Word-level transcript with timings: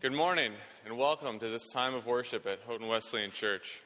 Good 0.00 0.14
morning 0.14 0.52
and 0.86 0.96
welcome 0.96 1.38
to 1.40 1.48
this 1.50 1.68
time 1.74 1.92
of 1.94 2.06
worship 2.06 2.46
at 2.46 2.60
Houghton 2.66 2.88
Wesleyan 2.88 3.30
Church. 3.32 3.82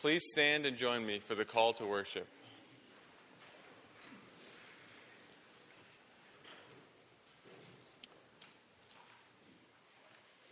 Please 0.00 0.24
stand 0.32 0.66
and 0.66 0.76
join 0.76 1.06
me 1.06 1.20
for 1.20 1.36
the 1.36 1.44
call 1.44 1.72
to 1.74 1.86
worship. 1.86 2.26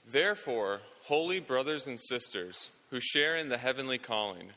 Therefore, 0.06 0.78
holy 1.06 1.40
brothers 1.40 1.88
and 1.88 1.98
sisters 1.98 2.70
who 2.90 3.00
share 3.00 3.34
in 3.34 3.48
the 3.48 3.58
heavenly 3.58 3.98
calling, 3.98 4.50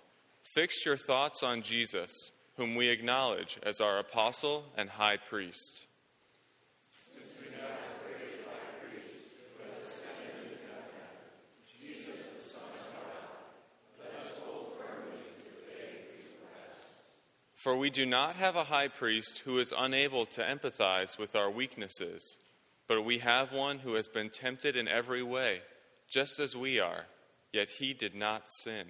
fix 0.43 0.85
your 0.85 0.97
thoughts 0.97 1.41
on 1.41 1.63
Jesus, 1.63 2.29
whom 2.57 2.75
we 2.75 2.89
acknowledge 2.89 3.57
as 3.63 3.81
our 3.81 3.97
apostle 3.97 4.65
and 4.77 4.91
high 4.91 5.17
priest. 5.17 5.87
For 17.61 17.77
we 17.77 17.91
do 17.91 18.07
not 18.07 18.37
have 18.37 18.55
a 18.55 18.63
high 18.63 18.87
priest 18.87 19.43
who 19.45 19.59
is 19.59 19.71
unable 19.77 20.25
to 20.25 20.41
empathize 20.41 21.19
with 21.19 21.35
our 21.35 21.51
weaknesses, 21.51 22.35
but 22.87 23.03
we 23.03 23.19
have 23.19 23.53
one 23.53 23.77
who 23.77 23.93
has 23.93 24.07
been 24.07 24.31
tempted 24.31 24.75
in 24.75 24.87
every 24.87 25.21
way, 25.21 25.61
just 26.09 26.39
as 26.39 26.55
we 26.55 26.79
are, 26.79 27.05
yet 27.53 27.69
he 27.69 27.93
did 27.93 28.15
not 28.15 28.49
sin. 28.63 28.87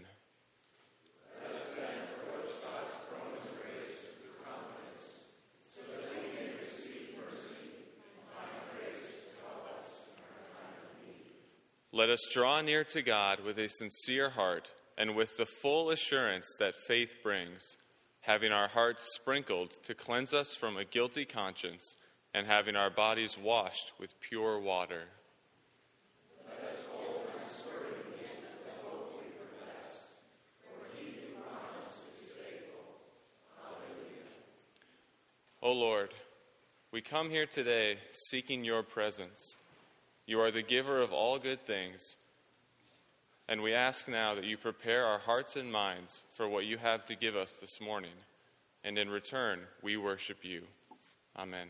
Let 11.92 12.10
us 12.10 12.22
draw 12.34 12.62
near 12.62 12.86
to 12.86 13.02
God 13.02 13.42
with 13.42 13.60
a 13.60 13.68
sincere 13.68 14.30
heart 14.30 14.72
and 14.98 15.14
with 15.14 15.36
the 15.36 15.46
full 15.46 15.90
assurance 15.90 16.48
that 16.58 16.74
faith 16.88 17.18
brings 17.22 17.76
having 18.22 18.52
our 18.52 18.68
hearts 18.68 19.14
sprinkled 19.16 19.72
to 19.84 19.96
cleanse 19.96 20.34
us 20.34 20.54
from 20.54 20.78
a 20.78 20.86
guilty 20.86 21.26
conscience, 21.26 21.96
and 22.34 22.48
having 22.48 22.76
our 22.76 22.90
bodies 22.90 23.38
washed 23.38 23.92
with 24.00 24.20
pure 24.22 24.60
water. 24.60 25.04
O 35.64 35.74
Lord, 35.74 36.10
we 36.92 37.02
come 37.02 37.30
here 37.30 37.46
today 37.46 37.98
seeking 38.12 38.64
your 38.64 38.82
presence. 38.82 39.58
You 40.26 40.40
are 40.40 40.50
the 40.50 40.64
giver 40.64 41.02
of 41.02 41.14
all 41.14 41.38
good 41.38 41.66
things 41.68 42.16
and 43.52 43.62
we 43.62 43.74
ask 43.74 44.08
now 44.08 44.34
that 44.34 44.46
you 44.46 44.56
prepare 44.56 45.06
our 45.06 45.20
hearts 45.20 45.58
and 45.58 45.70
minds 45.70 46.24
for 46.32 46.48
what 46.48 46.66
you 46.66 46.78
have 46.78 47.06
to 47.06 47.18
give 47.18 47.36
us 47.36 47.60
this 47.60 47.82
morning. 47.82 48.16
And 48.86 48.98
in 48.98 49.10
return, 49.10 49.60
we 49.84 49.98
worship 49.98 50.46
you. 50.46 50.62
Amen. 51.38 51.68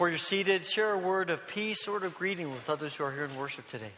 Before 0.00 0.08
you're 0.08 0.16
seated, 0.16 0.64
share 0.64 0.94
a 0.94 0.96
word 0.96 1.28
of 1.28 1.46
peace, 1.46 1.86
word 1.86 2.04
of 2.04 2.14
greeting 2.14 2.50
with 2.50 2.70
others 2.70 2.94
who 2.94 3.04
are 3.04 3.12
here 3.12 3.26
in 3.26 3.36
worship 3.36 3.66
today. 3.66 3.92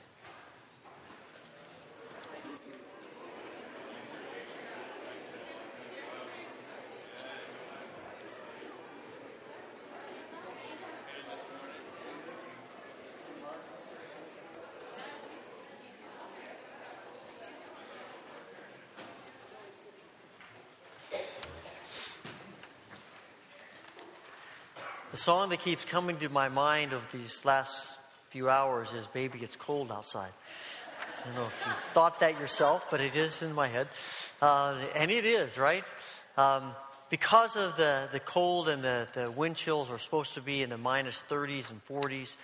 Song 25.22 25.50
that 25.50 25.60
keeps 25.60 25.84
coming 25.84 26.16
to 26.16 26.28
my 26.28 26.48
mind 26.48 26.92
of 26.92 27.00
these 27.12 27.44
last 27.44 27.96
few 28.30 28.50
hours 28.50 28.92
is 28.92 29.06
Baby 29.06 29.38
It's 29.40 29.54
Cold 29.54 29.92
Outside. 29.92 30.32
I 31.23 31.26
don't 31.26 31.37
know 31.37 31.44
if 31.44 31.64
you 31.64 31.73
thought 31.94 32.18
that 32.18 32.40
yourself, 32.40 32.88
but 32.90 33.00
it 33.00 33.14
is 33.14 33.40
in 33.40 33.52
my 33.52 33.68
head. 33.68 33.87
Uh, 34.40 34.76
and 34.97 35.12
it 35.12 35.25
is, 35.25 35.58
right? 35.58 35.85
Um, 36.37 36.73
because 37.08 37.54
of 37.54 37.76
the, 37.76 38.08
the 38.11 38.18
cold 38.18 38.68
and 38.68 38.82
the, 38.82 39.06
the 39.14 39.30
wind 39.30 39.54
chills 39.54 39.92
are 39.92 39.99
supposed 39.99 40.35
to 40.35 40.40
be 40.40 40.61
in 40.61 40.70
the 40.70 40.76
minus 40.76 41.23
30s 41.30 41.70
and 41.70 41.80
40s 41.87 42.37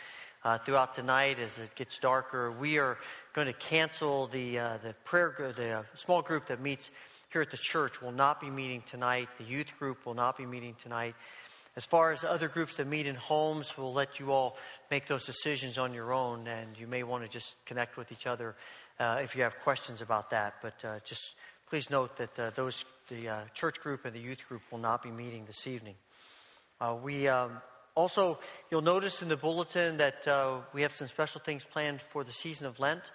uh, 0.45 0.59
throughout 0.59 0.95
tonight 0.95 1.41
as 1.41 1.59
it 1.59 1.75
gets 1.75 1.99
darker, 1.99 2.53
we 2.53 2.79
are 2.79 2.97
going 3.33 3.49
to 3.49 3.55
cancel 3.55 4.29
the, 4.29 4.57
uh, 4.57 4.79
the 4.85 4.95
prayer, 5.05 5.53
the 5.57 5.71
uh, 5.71 5.83
small 5.97 6.23
group 6.23 6.47
that 6.47 6.61
meets 6.61 6.93
here 7.33 7.43
at 7.43 7.50
the 7.50 7.57
church 7.57 8.00
will 8.00 8.12
not 8.12 8.41
be 8.41 8.49
meeting 8.49 8.83
tonight. 8.87 9.29
The 9.38 9.45
youth 9.45 9.76
group 9.81 10.07
will 10.07 10.14
not 10.14 10.38
be 10.38 10.47
meeting 10.47 10.76
tonight. 10.79 11.17
As 11.79 11.87
far 11.87 12.11
as 12.11 12.25
other 12.25 12.49
groups 12.49 12.77
that 12.79 12.89
meet 12.89 13.07
in 13.07 13.15
homes, 13.15 13.79
we'll 13.79 13.93
let 13.93 14.19
you 14.19 14.33
all 14.33 14.57
make 14.91 15.07
those 15.07 15.25
decisions 15.25 15.79
on 15.79 15.95
your 15.95 16.13
own, 16.13 16.49
and 16.49 16.77
you 16.77 16.89
may 16.89 17.05
want 17.05 17.23
to 17.23 17.31
just 17.31 17.55
connect 17.67 17.97
with 17.97 18.11
each 18.11 18.27
other 18.27 18.57
uh, 18.99 19.21
if 19.23 19.37
you 19.37 19.45
have 19.45 19.57
questions 19.61 20.01
about 20.01 20.31
that. 20.31 20.55
But 20.61 20.75
uh, 20.85 20.99
just 21.05 21.37
please 21.71 21.89
note 21.89 22.17
that 22.17 22.37
uh, 22.37 22.51
those 22.57 22.85
the 23.09 23.29
uh, 23.29 23.41
church 23.55 23.79
group 23.79 24.05
and 24.05 24.13
the 24.13 24.19
youth 24.19 24.49
group 24.49 24.63
will 24.73 24.81
not 24.81 25.05
be 25.05 25.13
meeting 25.13 25.45
this 25.47 25.69
evening. 25.69 25.95
Uh, 26.81 26.97
we 27.01 27.29
um, 27.29 27.63
also, 27.95 28.41
you'll 28.73 28.83
notice 28.83 29.23
in 29.23 29.29
the 29.29 29.37
bulletin 29.37 29.99
that 29.99 30.27
uh, 30.27 30.57
we 30.73 30.83
have 30.83 30.91
some 30.91 31.07
special 31.07 31.41
things 31.41 31.65
planned 31.65 32.03
for 32.11 32.25
the 32.25 32.33
season 32.33 32.67
of 32.67 32.81
Lent. 32.81 33.13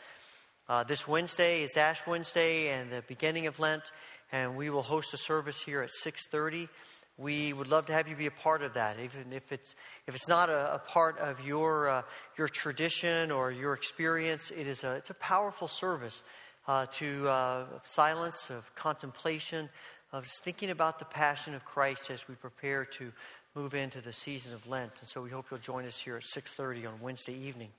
this 0.87 1.05
Wednesday 1.05 1.63
is 1.63 1.75
Ash 1.75 2.07
Wednesday 2.07 2.69
and 2.69 2.89
the 2.89 3.03
beginning 3.09 3.45
of 3.45 3.59
Lent, 3.59 3.83
and 4.31 4.55
we 4.55 4.69
will 4.69 4.83
host 4.83 5.13
a 5.13 5.17
service 5.17 5.61
here 5.61 5.81
at 5.81 5.89
6:30 5.89 6.69
we 7.17 7.53
would 7.53 7.67
love 7.67 7.85
to 7.87 7.93
have 7.93 8.07
you 8.07 8.15
be 8.15 8.25
a 8.25 8.31
part 8.31 8.63
of 8.63 8.73
that, 8.73 8.99
even 8.99 9.33
if 9.33 9.51
it's 9.51 9.75
if 10.07 10.15
it's 10.15 10.27
not 10.27 10.49
a, 10.49 10.75
a 10.75 10.79
part 10.79 11.17
of 11.19 11.45
your 11.45 11.87
uh, 11.87 12.01
your 12.37 12.47
tradition 12.47 13.31
or 13.31 13.51
your 13.51 13.73
experience. 13.73 14.51
It 14.51 14.67
is 14.67 14.83
a 14.83 14.93
it's 14.95 15.11
a 15.11 15.15
powerful 15.15 15.67
service 15.67 16.23
uh, 16.67 16.87
to 16.93 17.27
uh, 17.27 17.65
silence, 17.83 18.49
of 18.49 18.73
contemplation, 18.75 19.69
of 20.11 20.23
just 20.23 20.43
thinking 20.43 20.71
about 20.71 20.97
the 20.97 21.05
passion 21.05 21.53
of 21.53 21.63
Christ 21.65 22.09
as 22.09 22.27
we 22.27 22.35
prepare 22.35 22.85
to 22.85 23.11
move 23.55 23.75
into 23.75 24.01
the 24.01 24.13
season 24.13 24.53
of 24.53 24.67
Lent. 24.67 24.93
And 24.99 25.07
so 25.07 25.21
we 25.21 25.29
hope 25.29 25.45
you'll 25.51 25.59
join 25.59 25.85
us 25.85 25.99
here 25.99 26.17
at 26.17 26.23
six 26.23 26.53
thirty 26.53 26.85
on 26.85 26.99
Wednesday 26.99 27.35
evening. 27.35 27.69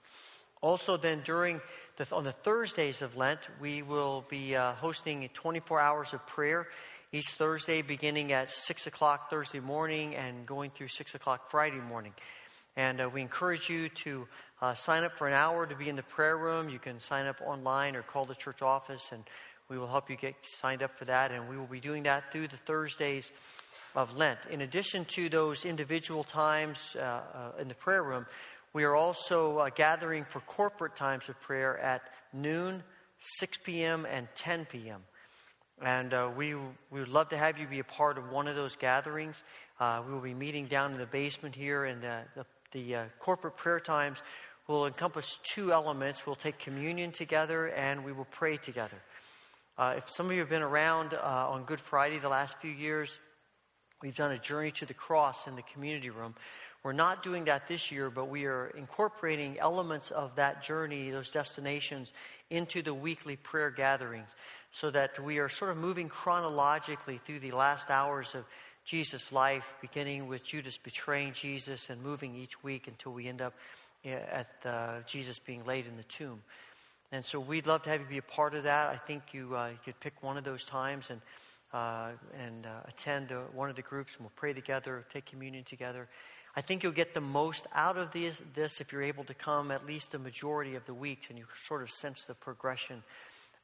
Also, 0.64 0.96
then 0.96 1.20
during 1.26 1.60
the, 1.98 2.06
on 2.10 2.24
the 2.24 2.32
Thursdays 2.32 3.02
of 3.02 3.18
Lent, 3.18 3.50
we 3.60 3.82
will 3.82 4.24
be 4.30 4.56
uh, 4.56 4.72
hosting 4.72 5.28
24 5.34 5.78
hours 5.78 6.14
of 6.14 6.26
prayer 6.26 6.68
each 7.14 7.34
Thursday, 7.34 7.80
beginning 7.80 8.32
at 8.32 8.50
6 8.50 8.88
o'clock 8.88 9.30
Thursday 9.30 9.60
morning 9.60 10.16
and 10.16 10.44
going 10.44 10.68
through 10.68 10.88
6 10.88 11.14
o'clock 11.14 11.48
Friday 11.48 11.78
morning. 11.78 12.12
And 12.76 13.00
uh, 13.00 13.08
we 13.08 13.20
encourage 13.20 13.70
you 13.70 13.88
to 13.88 14.26
uh, 14.60 14.74
sign 14.74 15.04
up 15.04 15.16
for 15.16 15.28
an 15.28 15.32
hour 15.32 15.64
to 15.64 15.76
be 15.76 15.88
in 15.88 15.94
the 15.94 16.02
prayer 16.02 16.36
room. 16.36 16.68
You 16.68 16.80
can 16.80 16.98
sign 16.98 17.26
up 17.26 17.40
online 17.40 17.94
or 17.94 18.02
call 18.02 18.24
the 18.24 18.34
church 18.34 18.62
office, 18.62 19.12
and 19.12 19.22
we 19.68 19.78
will 19.78 19.86
help 19.86 20.10
you 20.10 20.16
get 20.16 20.34
signed 20.42 20.82
up 20.82 20.98
for 20.98 21.04
that. 21.04 21.30
And 21.30 21.48
we 21.48 21.56
will 21.56 21.68
be 21.68 21.78
doing 21.78 22.02
that 22.02 22.32
through 22.32 22.48
the 22.48 22.56
Thursdays 22.56 23.30
of 23.94 24.16
Lent. 24.16 24.40
In 24.50 24.62
addition 24.62 25.04
to 25.10 25.28
those 25.28 25.64
individual 25.64 26.24
times 26.24 26.96
uh, 26.96 27.00
uh 27.00 27.60
in 27.60 27.68
the 27.68 27.74
prayer 27.74 28.02
room, 28.02 28.26
we 28.72 28.82
are 28.82 28.96
also 28.96 29.58
uh, 29.58 29.70
gathering 29.72 30.24
for 30.24 30.40
corporate 30.40 30.96
times 30.96 31.28
of 31.28 31.40
prayer 31.40 31.78
at 31.78 32.10
noon, 32.32 32.82
6 33.38 33.58
p.m., 33.58 34.04
and 34.10 34.26
10 34.34 34.64
p.m. 34.64 35.04
And 35.82 36.14
uh, 36.14 36.30
we, 36.36 36.54
we 36.54 37.00
would 37.00 37.08
love 37.08 37.30
to 37.30 37.36
have 37.36 37.58
you 37.58 37.66
be 37.66 37.80
a 37.80 37.84
part 37.84 38.16
of 38.16 38.30
one 38.30 38.46
of 38.46 38.54
those 38.54 38.76
gatherings. 38.76 39.42
Uh, 39.80 40.02
we 40.06 40.12
will 40.12 40.20
be 40.20 40.34
meeting 40.34 40.66
down 40.66 40.92
in 40.92 40.98
the 40.98 41.06
basement 41.06 41.56
here, 41.56 41.84
and 41.84 42.04
uh, 42.04 42.20
the, 42.36 42.46
the 42.72 42.94
uh, 42.94 43.04
corporate 43.18 43.56
prayer 43.56 43.80
times 43.80 44.22
will 44.68 44.86
encompass 44.86 45.38
two 45.42 45.72
elements. 45.72 46.26
We'll 46.26 46.36
take 46.36 46.58
communion 46.58 47.10
together, 47.10 47.68
and 47.68 48.04
we 48.04 48.12
will 48.12 48.26
pray 48.26 48.56
together. 48.56 48.96
Uh, 49.76 49.94
if 49.98 50.08
some 50.08 50.26
of 50.26 50.32
you 50.32 50.38
have 50.38 50.48
been 50.48 50.62
around 50.62 51.14
uh, 51.14 51.50
on 51.50 51.64
Good 51.64 51.80
Friday 51.80 52.18
the 52.18 52.28
last 52.28 52.56
few 52.58 52.70
years, 52.70 53.18
we've 54.00 54.14
done 54.14 54.30
a 54.30 54.38
journey 54.38 54.70
to 54.72 54.86
the 54.86 54.94
cross 54.94 55.48
in 55.48 55.56
the 55.56 55.62
community 55.62 56.10
room. 56.10 56.36
We're 56.84 56.92
not 56.92 57.22
doing 57.24 57.46
that 57.46 57.66
this 57.66 57.90
year, 57.90 58.10
but 58.10 58.28
we 58.28 58.44
are 58.44 58.68
incorporating 58.76 59.58
elements 59.58 60.10
of 60.12 60.36
that 60.36 60.62
journey, 60.62 61.10
those 61.10 61.30
destinations, 61.30 62.12
into 62.50 62.82
the 62.82 62.94
weekly 62.94 63.36
prayer 63.36 63.70
gatherings 63.70 64.28
so 64.74 64.90
that 64.90 65.20
we 65.20 65.38
are 65.38 65.48
sort 65.48 65.70
of 65.70 65.76
moving 65.76 66.08
chronologically 66.08 67.20
through 67.24 67.38
the 67.38 67.52
last 67.52 67.90
hours 67.90 68.34
of 68.34 68.44
Jesus' 68.84 69.30
life, 69.30 69.72
beginning 69.80 70.26
with 70.26 70.42
Judas 70.42 70.76
betraying 70.78 71.32
Jesus 71.32 71.90
and 71.90 72.02
moving 72.02 72.34
each 72.34 72.60
week 72.64 72.88
until 72.88 73.12
we 73.12 73.28
end 73.28 73.40
up 73.40 73.54
eh, 74.04 74.10
at 74.10 74.50
uh, 74.64 74.94
Jesus 75.06 75.38
being 75.38 75.64
laid 75.64 75.86
in 75.86 75.96
the 75.96 76.02
tomb. 76.02 76.42
And 77.12 77.24
so 77.24 77.38
we'd 77.38 77.68
love 77.68 77.84
to 77.84 77.90
have 77.90 78.00
you 78.00 78.06
be 78.06 78.18
a 78.18 78.22
part 78.22 78.56
of 78.56 78.64
that. 78.64 78.88
I 78.88 78.96
think 78.96 79.32
you, 79.32 79.56
uh, 79.56 79.68
you 79.68 79.78
could 79.84 80.00
pick 80.00 80.20
one 80.24 80.36
of 80.36 80.42
those 80.42 80.64
times 80.64 81.08
and, 81.08 81.20
uh, 81.72 82.08
and 82.44 82.66
uh, 82.66 82.70
attend 82.88 83.32
one 83.52 83.70
of 83.70 83.76
the 83.76 83.82
groups, 83.82 84.14
and 84.16 84.24
we'll 84.24 84.32
pray 84.34 84.54
together, 84.54 85.04
take 85.12 85.26
communion 85.26 85.62
together. 85.62 86.08
I 86.56 86.62
think 86.62 86.82
you'll 86.82 86.90
get 86.90 87.14
the 87.14 87.20
most 87.20 87.68
out 87.76 87.96
of 87.96 88.10
this, 88.10 88.42
this 88.54 88.80
if 88.80 88.90
you're 88.90 89.02
able 89.02 89.22
to 89.24 89.34
come 89.34 89.70
at 89.70 89.86
least 89.86 90.14
a 90.14 90.18
majority 90.18 90.74
of 90.74 90.84
the 90.84 90.94
weeks 90.94 91.30
and 91.30 91.38
you 91.38 91.44
sort 91.64 91.82
of 91.82 91.92
sense 91.92 92.24
the 92.24 92.34
progression 92.34 93.04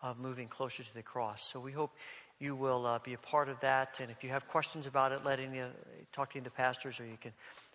of 0.02 0.19
moving 0.19 0.49
closer 0.49 0.83
to 0.83 0.95
the 0.95 1.02
cross. 1.02 1.45
So 1.45 1.61
we 1.61 1.73
hope 1.73 1.92
you 2.38 2.54
will 2.54 2.87
uh, 2.87 2.99
be 3.00 3.14
a 3.14 3.19
part 3.19 3.49
of 3.49 3.61
that. 3.61 4.00
And 4.00 4.11
if 4.11 4.25
you 4.25 4.30
have 4.30 4.49
questions 4.49 4.87
about 4.87 5.12
it, 5.12 5.25
let 5.25 5.38
any, 5.40 5.61
uh, 5.61 5.69
talk 6.12 6.33
to 6.33 6.40
the 6.40 6.50
pastors 6.50 6.99
or 6.99 7.04
you 7.04 7.19
can 7.21 7.33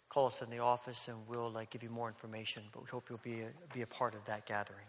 call 0.09 0.27
us 0.27 0.41
in 0.41 0.49
the 0.49 0.59
office 0.59 1.07
and 1.07 1.17
we'll 1.27 1.55
uh, 1.55 1.65
give 1.69 1.83
you 1.83 1.89
more 1.89 2.07
information. 2.07 2.63
But 2.71 2.83
we 2.83 2.89
hope 2.89 3.05
you'll 3.09 3.19
be 3.23 3.41
a, 3.41 3.73
be 3.73 3.81
a 3.83 3.87
part 3.87 4.15
of 4.15 4.25
that 4.25 4.45
gathering. 4.45 4.85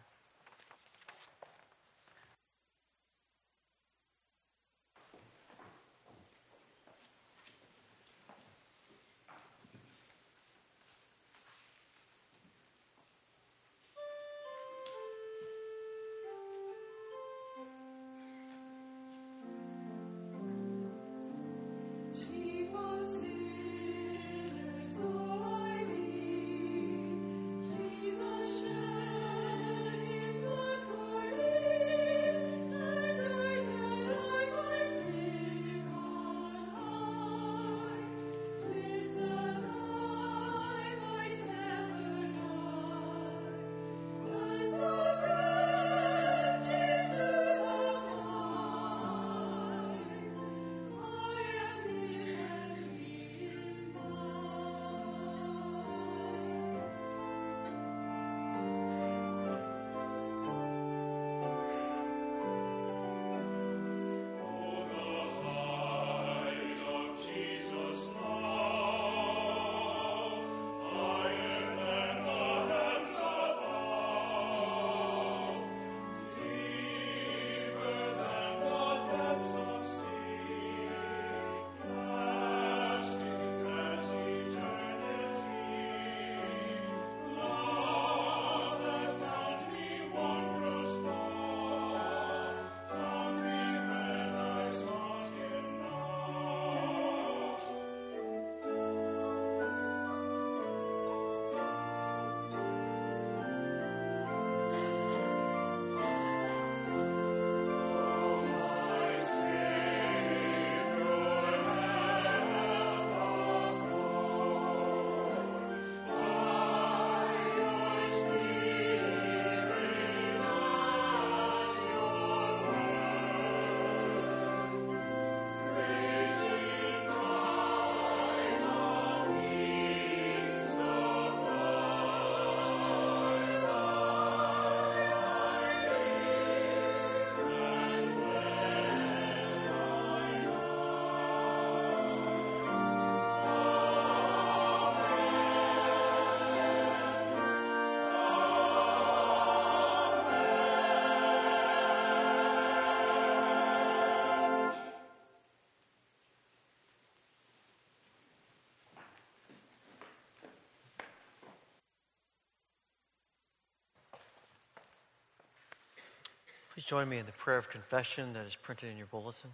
Please 166.76 166.84
join 166.84 167.08
me 167.08 167.16
in 167.16 167.24
the 167.24 167.32
prayer 167.32 167.56
of 167.56 167.70
confession 167.70 168.34
that 168.34 168.44
is 168.44 168.54
printed 168.54 168.90
in 168.90 168.98
your 168.98 169.06
bulletin. 169.06 169.48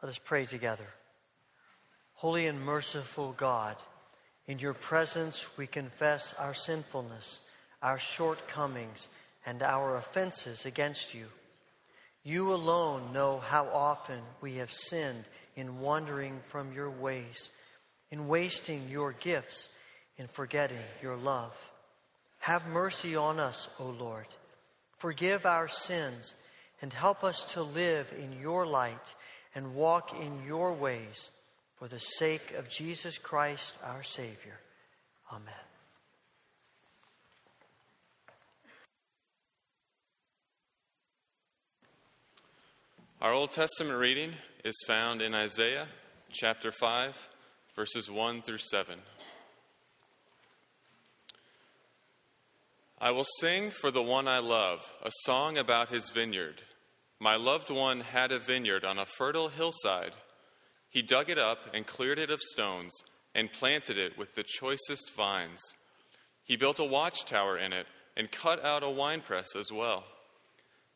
Let 0.00 0.10
us 0.10 0.20
pray 0.24 0.46
together. 0.46 0.86
Holy 2.14 2.46
and 2.46 2.64
merciful 2.64 3.34
God, 3.36 3.74
in 4.46 4.60
your 4.60 4.74
presence 4.74 5.48
we 5.58 5.66
confess 5.66 6.34
our 6.38 6.54
sinfulness, 6.54 7.40
our 7.82 7.98
shortcomings, 7.98 9.08
and 9.44 9.60
our 9.60 9.96
offenses 9.96 10.66
against 10.66 11.14
you. 11.14 11.26
You 12.22 12.54
alone 12.54 13.12
know 13.12 13.40
how 13.40 13.66
often 13.72 14.20
we 14.40 14.54
have 14.58 14.72
sinned 14.72 15.24
in 15.56 15.80
wandering 15.80 16.38
from 16.46 16.72
your 16.72 16.90
ways, 16.90 17.50
in 18.12 18.28
wasting 18.28 18.88
your 18.88 19.10
gifts, 19.14 19.68
in 20.18 20.28
forgetting 20.28 20.78
your 21.02 21.16
love. 21.16 21.54
Have 22.40 22.66
mercy 22.66 23.16
on 23.16 23.40
us, 23.40 23.68
O 23.80 23.86
Lord. 23.86 24.26
Forgive 24.98 25.46
our 25.46 25.68
sins 25.68 26.34
and 26.80 26.92
help 26.92 27.24
us 27.24 27.44
to 27.54 27.62
live 27.62 28.12
in 28.18 28.40
your 28.40 28.66
light 28.66 29.14
and 29.54 29.74
walk 29.74 30.14
in 30.20 30.44
your 30.46 30.72
ways 30.72 31.30
for 31.76 31.88
the 31.88 31.98
sake 31.98 32.52
of 32.56 32.68
Jesus 32.68 33.18
Christ, 33.18 33.74
our 33.84 34.02
Savior. 34.02 34.60
Amen. 35.32 35.54
Our 43.20 43.32
Old 43.32 43.52
Testament 43.52 43.98
reading 43.98 44.34
is 44.64 44.74
found 44.86 45.22
in 45.22 45.34
Isaiah 45.34 45.86
chapter 46.30 46.70
5, 46.70 47.28
verses 47.74 48.10
1 48.10 48.42
through 48.42 48.58
7. 48.58 48.98
I 52.98 53.10
will 53.10 53.26
sing 53.40 53.70
for 53.70 53.90
the 53.90 54.02
one 54.02 54.28
I 54.28 54.38
love 54.38 54.90
a 55.02 55.10
song 55.24 55.58
about 55.58 55.88
his 55.88 56.10
vineyard. 56.10 56.62
My 57.20 57.36
loved 57.36 57.70
one 57.70 58.00
had 58.00 58.32
a 58.32 58.38
vineyard 58.38 58.84
on 58.84 58.98
a 58.98 59.06
fertile 59.06 59.48
hillside. 59.48 60.12
He 60.88 61.02
dug 61.02 61.28
it 61.28 61.38
up 61.38 61.58
and 61.74 61.86
cleared 61.86 62.18
it 62.18 62.30
of 62.30 62.40
stones 62.40 62.92
and 63.34 63.52
planted 63.52 63.98
it 63.98 64.16
with 64.16 64.34
the 64.34 64.44
choicest 64.44 65.12
vines. 65.16 65.60
He 66.44 66.56
built 66.56 66.78
a 66.78 66.84
watchtower 66.84 67.58
in 67.58 67.72
it 67.72 67.86
and 68.16 68.30
cut 68.30 68.64
out 68.64 68.82
a 68.82 68.90
winepress 68.90 69.56
as 69.56 69.72
well. 69.72 70.04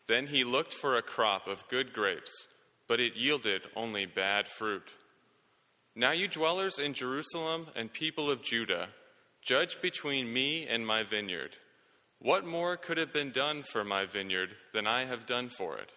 Then 0.06 0.28
he 0.28 0.44
looked 0.44 0.72
for 0.72 0.96
a 0.96 1.02
crop 1.02 1.48
of 1.48 1.68
good 1.68 1.92
grapes, 1.92 2.46
but 2.86 3.00
it 3.00 3.16
yielded 3.16 3.62
only 3.74 4.06
bad 4.06 4.48
fruit. 4.48 4.94
Now, 5.96 6.12
you 6.12 6.28
dwellers 6.28 6.78
in 6.78 6.94
Jerusalem 6.94 7.66
and 7.74 7.92
people 7.92 8.30
of 8.30 8.42
Judah, 8.42 8.88
judge 9.42 9.80
between 9.82 10.32
me 10.32 10.66
and 10.66 10.86
my 10.86 11.02
vineyard. 11.02 11.56
What 12.20 12.44
more 12.44 12.76
could 12.76 12.98
have 12.98 13.12
been 13.12 13.30
done 13.30 13.62
for 13.62 13.84
my 13.84 14.04
vineyard 14.04 14.50
than 14.72 14.86
I 14.86 15.04
have 15.04 15.26
done 15.26 15.48
for 15.48 15.78
it? 15.78 15.90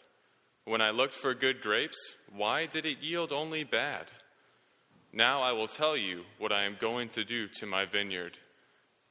When 0.66 0.82
I 0.82 0.92
looked 0.92 1.16
for 1.16 1.34
good 1.34 1.62
grapes, 1.62 2.16
why 2.32 2.68
did 2.68 2.86
it 2.86 3.02
yield 3.02 3.32
only 3.32 3.64
bad? 3.64 4.06
Now 5.12 5.42
I 5.42 5.52
will 5.52 5.68
tell 5.68 5.98
you 5.98 6.24
what 6.38 6.52
I 6.52 6.64
am 6.64 6.78
going 6.80 7.10
to 7.10 7.26
do 7.26 7.48
to 7.48 7.66
my 7.66 7.86
vineyard. 7.86 8.38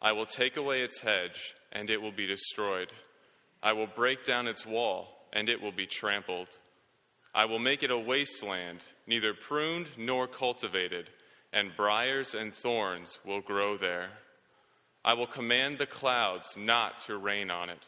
I 0.00 0.12
will 0.12 0.24
take 0.24 0.56
away 0.56 0.82
its 0.82 1.00
hedge, 1.00 1.54
and 1.72 1.90
it 1.90 2.00
will 2.00 2.12
be 2.12 2.26
destroyed. 2.26 2.92
I 3.62 3.72
will 3.72 3.88
break 3.88 4.24
down 4.24 4.46
its 4.46 4.64
wall, 4.64 5.26
and 5.32 5.48
it 5.48 5.60
will 5.60 5.72
be 5.72 5.86
trampled. 5.86 6.48
I 7.34 7.44
will 7.44 7.58
make 7.58 7.82
it 7.82 7.90
a 7.90 7.98
wasteland, 7.98 8.84
neither 9.06 9.34
pruned 9.34 9.88
nor 9.98 10.26
cultivated, 10.26 11.10
and 11.52 11.76
briers 11.76 12.34
and 12.34 12.54
thorns 12.54 13.18
will 13.24 13.40
grow 13.40 13.76
there. 13.76 14.10
I 15.04 15.14
will 15.14 15.26
command 15.26 15.78
the 15.78 15.86
clouds 15.86 16.56
not 16.56 16.98
to 17.06 17.16
rain 17.16 17.50
on 17.50 17.70
it. 17.70 17.82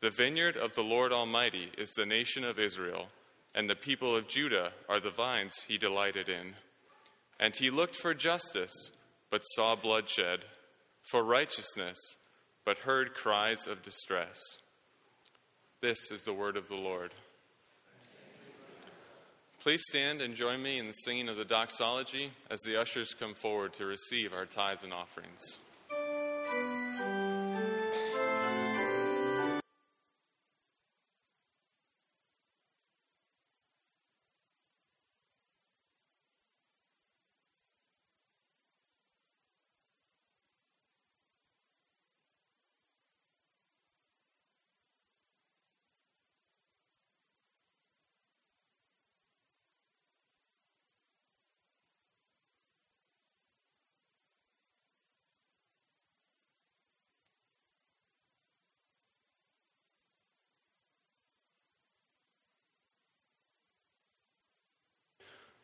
The 0.00 0.10
vineyard 0.10 0.56
of 0.56 0.74
the 0.74 0.82
Lord 0.82 1.12
Almighty 1.12 1.72
is 1.76 1.90
the 1.90 2.06
nation 2.06 2.44
of 2.44 2.60
Israel, 2.60 3.08
and 3.54 3.68
the 3.68 3.74
people 3.74 4.14
of 4.14 4.28
Judah 4.28 4.72
are 4.88 5.00
the 5.00 5.10
vines 5.10 5.54
he 5.66 5.76
delighted 5.76 6.28
in. 6.28 6.54
And 7.40 7.54
he 7.56 7.70
looked 7.70 7.96
for 7.96 8.14
justice, 8.14 8.92
but 9.30 9.40
saw 9.40 9.74
bloodshed, 9.74 10.44
for 11.02 11.24
righteousness, 11.24 11.98
but 12.64 12.78
heard 12.78 13.14
cries 13.14 13.66
of 13.66 13.82
distress. 13.82 14.38
This 15.80 16.10
is 16.12 16.22
the 16.22 16.32
word 16.32 16.56
of 16.56 16.68
the 16.68 16.76
Lord. 16.76 17.12
Please 19.60 19.82
stand 19.88 20.22
and 20.22 20.36
join 20.36 20.62
me 20.62 20.78
in 20.78 20.86
the 20.86 20.92
singing 20.92 21.28
of 21.28 21.36
the 21.36 21.44
doxology 21.44 22.30
as 22.50 22.60
the 22.60 22.80
ushers 22.80 23.14
come 23.18 23.34
forward 23.34 23.72
to 23.74 23.86
receive 23.86 24.32
our 24.32 24.46
tithes 24.46 24.84
and 24.84 24.92
offerings. 24.92 25.58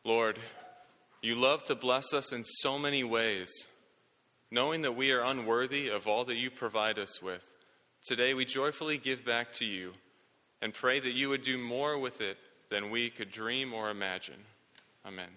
Lord, 0.05 0.37
you 1.23 1.33
love 1.33 1.63
to 1.63 1.73
bless 1.73 2.13
us 2.13 2.31
in 2.31 2.43
so 2.43 2.77
many 2.77 3.03
ways. 3.03 3.51
Knowing 4.51 4.83
that 4.83 4.95
we 4.95 5.11
are 5.11 5.23
unworthy 5.23 5.89
of 5.89 6.07
all 6.07 6.23
that 6.25 6.37
you 6.37 6.51
provide 6.51 6.99
us 6.99 7.23
with, 7.23 7.43
today 8.05 8.35
we 8.35 8.45
joyfully 8.45 8.99
give 8.99 9.25
back 9.25 9.51
to 9.51 9.65
you 9.65 9.93
and 10.61 10.71
pray 10.71 10.99
that 10.99 11.15
you 11.15 11.29
would 11.29 11.41
do 11.41 11.57
more 11.57 11.97
with 11.97 12.21
it 12.21 12.37
than 12.69 12.91
we 12.91 13.09
could 13.09 13.31
dream 13.31 13.73
or 13.73 13.89
imagine. 13.89 14.39
Amen. 15.03 15.29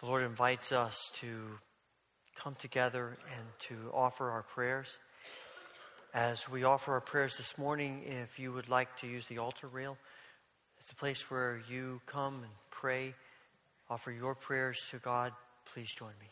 The 0.00 0.06
Lord 0.06 0.22
invites 0.22 0.70
us 0.70 1.10
to 1.16 1.58
come 2.36 2.54
together 2.54 3.18
and 3.36 3.46
to 3.58 3.90
offer 3.92 4.30
our 4.30 4.44
prayers. 4.44 4.98
As 6.14 6.48
we 6.48 6.64
offer 6.64 6.92
our 6.92 7.00
prayers 7.00 7.36
this 7.36 7.58
morning, 7.58 8.02
if 8.06 8.38
you 8.38 8.52
would 8.52 8.68
like 8.68 8.96
to 8.98 9.06
use 9.06 9.26
the 9.26 9.38
altar 9.38 9.66
rail, 9.66 9.98
it's 10.78 10.90
a 10.92 10.94
place 10.94 11.30
where 11.30 11.60
you 11.68 12.00
come 12.06 12.34
and 12.34 12.52
pray, 12.70 13.14
offer 13.90 14.12
your 14.12 14.34
prayers 14.34 14.78
to 14.90 14.98
God. 14.98 15.32
Please 15.74 15.92
join 15.92 16.12
me. 16.20 16.28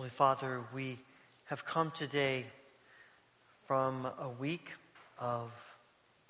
Holy 0.00 0.08
Father, 0.20 0.60
we 0.74 0.98
have 1.44 1.64
come 1.64 1.90
today 1.92 2.44
from 3.66 4.04
a 4.04 4.28
week 4.28 4.68
of 5.18 5.50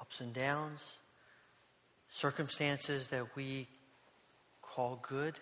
ups 0.00 0.20
and 0.20 0.33
downs, 0.33 0.92
circumstances 2.12 3.09
that 3.09 3.35
we 3.35 3.66
call 4.62 5.00
good, 5.03 5.40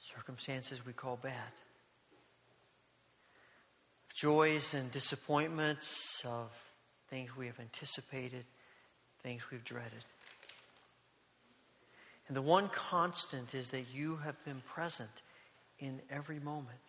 circumstances 0.00 0.84
we 0.84 0.92
call 0.92 1.16
bad, 1.22 1.52
joys 4.12 4.74
and 4.74 4.90
disappointments 4.90 6.20
of 6.24 6.50
things 7.10 7.36
we 7.36 7.46
have 7.46 7.60
anticipated, 7.60 8.44
things 9.22 9.52
we've 9.52 9.64
dreaded. 9.64 10.04
And 12.26 12.36
the 12.36 12.42
one 12.42 12.68
constant 12.70 13.54
is 13.54 13.70
that 13.70 13.84
you 13.94 14.16
have 14.16 14.44
been 14.44 14.62
present 14.66 15.10
in 15.78 16.00
every 16.10 16.40
moment, 16.40 16.80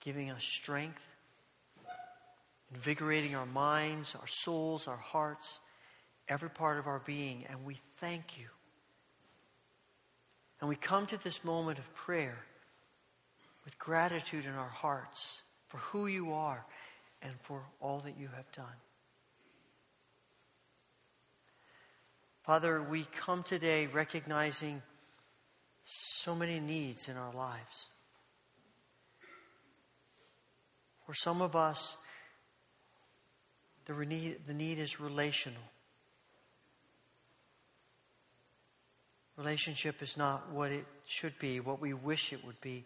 giving 0.00 0.30
us 0.30 0.42
strength, 0.42 1.02
invigorating 2.74 3.34
our 3.34 3.46
minds, 3.46 4.14
our 4.18 4.26
souls, 4.26 4.88
our 4.88 4.96
hearts, 4.96 5.60
every 6.28 6.50
part 6.50 6.78
of 6.78 6.86
our 6.86 7.00
being, 7.00 7.44
and 7.50 7.64
we 7.64 7.78
thank 7.98 8.38
you. 8.38 8.46
And 10.60 10.68
we 10.68 10.76
come 10.76 11.06
to 11.06 11.22
this 11.22 11.44
moment 11.44 11.78
of 11.78 11.94
prayer 11.94 12.38
with 13.64 13.78
gratitude 13.78 14.44
in 14.44 14.52
our 14.52 14.68
hearts 14.68 15.42
for 15.68 15.78
who 15.78 16.06
you 16.06 16.32
are 16.32 16.64
and 17.22 17.32
for 17.42 17.62
all 17.80 18.00
that 18.00 18.18
you 18.18 18.28
have 18.34 18.50
done. 18.52 18.66
Father, 22.42 22.82
we 22.82 23.06
come 23.14 23.42
today 23.42 23.86
recognizing 23.86 24.82
so 25.82 26.34
many 26.34 26.58
needs 26.58 27.08
in 27.08 27.16
our 27.16 27.32
lives. 27.32 27.86
For 31.10 31.14
some 31.14 31.42
of 31.42 31.56
us, 31.56 31.96
the 33.84 33.94
need, 34.06 34.46
the 34.46 34.54
need 34.54 34.78
is 34.78 35.00
relational. 35.00 35.64
Relationship 39.36 40.02
is 40.02 40.16
not 40.16 40.52
what 40.52 40.70
it 40.70 40.86
should 41.06 41.36
be, 41.40 41.58
what 41.58 41.80
we 41.80 41.94
wish 41.94 42.32
it 42.32 42.44
would 42.44 42.60
be. 42.60 42.84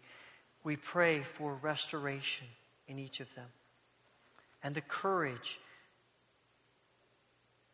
We 0.63 0.75
pray 0.75 1.19
for 1.19 1.53
restoration 1.61 2.47
in 2.87 2.97
each 2.97 3.19
of 3.19 3.27
them 3.35 3.45
and 4.63 4.73
the 4.73 4.81
courage 4.81 5.59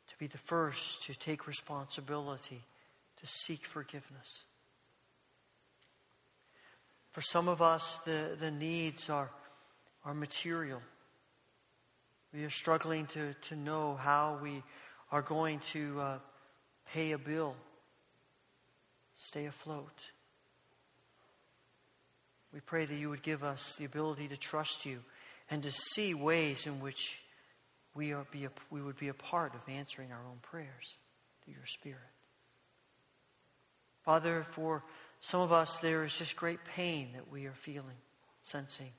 to 0.09 0.17
be 0.19 0.27
the 0.27 0.37
first 0.37 1.05
to 1.05 1.17
take 1.17 1.47
responsibility, 1.47 2.59
to 3.21 3.25
seek 3.25 3.65
forgiveness. 3.65 4.43
For 7.13 7.21
some 7.21 7.47
of 7.47 7.61
us, 7.61 7.99
the, 7.99 8.35
the 8.37 8.51
needs 8.51 9.09
are, 9.09 9.29
are 10.03 10.13
material. 10.13 10.81
We 12.33 12.43
are 12.43 12.49
struggling 12.49 13.07
to, 13.07 13.33
to 13.33 13.55
know 13.55 13.95
how 13.95 14.39
we 14.41 14.63
are 15.11 15.21
going 15.21 15.59
to 15.59 15.99
uh, 15.99 16.17
pay 16.93 17.11
a 17.11 17.17
bill, 17.17 17.55
stay 19.17 19.45
afloat. 19.45 20.11
We 22.53 22.59
pray 22.59 22.85
that 22.85 22.95
you 22.95 23.09
would 23.09 23.21
give 23.21 23.43
us 23.43 23.75
the 23.77 23.85
ability 23.85 24.27
to 24.29 24.37
trust 24.37 24.85
you 24.85 24.99
and 25.49 25.63
to 25.63 25.71
see 25.71 26.13
ways 26.13 26.67
in 26.67 26.79
which 26.79 27.19
we, 27.93 28.13
are 28.13 28.25
be 28.31 28.45
a, 28.45 28.51
we 28.69 28.81
would 28.81 28.97
be 28.97 29.09
a 29.09 29.13
part 29.13 29.53
of 29.53 29.61
answering 29.67 30.11
our 30.11 30.25
own 30.25 30.37
prayers 30.41 30.97
through 31.43 31.55
your 31.55 31.65
Spirit. 31.65 31.99
Father, 34.03 34.45
for 34.51 34.83
some 35.19 35.41
of 35.41 35.51
us, 35.51 35.79
there 35.79 36.03
is 36.03 36.17
just 36.17 36.35
great 36.35 36.59
pain 36.75 37.09
that 37.13 37.29
we 37.31 37.45
are 37.45 37.53
feeling, 37.53 37.97
sensing. 38.41 38.91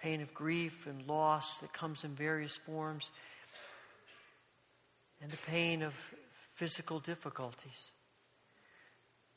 Pain 0.00 0.20
of 0.20 0.32
grief 0.32 0.86
and 0.86 1.06
loss 1.06 1.58
that 1.58 1.72
comes 1.72 2.04
in 2.04 2.10
various 2.10 2.54
forms, 2.54 3.10
and 5.20 5.30
the 5.30 5.38
pain 5.38 5.82
of 5.82 5.92
physical 6.54 7.00
difficulties. 7.00 7.90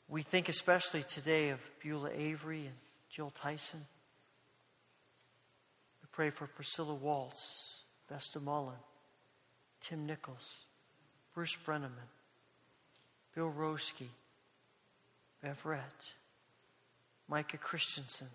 We 0.08 0.22
think 0.22 0.48
especially 0.48 1.02
today 1.02 1.50
of 1.50 1.60
Beulah 1.82 2.10
Avery 2.14 2.66
and 2.66 2.76
Jill 3.10 3.30
Tyson. 3.30 3.80
We 6.02 6.08
pray 6.12 6.30
for 6.30 6.46
Priscilla 6.46 6.94
Waltz, 6.94 7.80
Vesta 8.08 8.38
Mullen, 8.40 8.76
Tim 9.80 10.06
Nichols, 10.06 10.60
Bruce 11.34 11.56
Brenneman, 11.66 12.10
Bill 13.34 13.50
Roski, 13.50 14.08
Everett, 15.42 16.12
Micah 17.28 17.58
Christensen, 17.58 18.28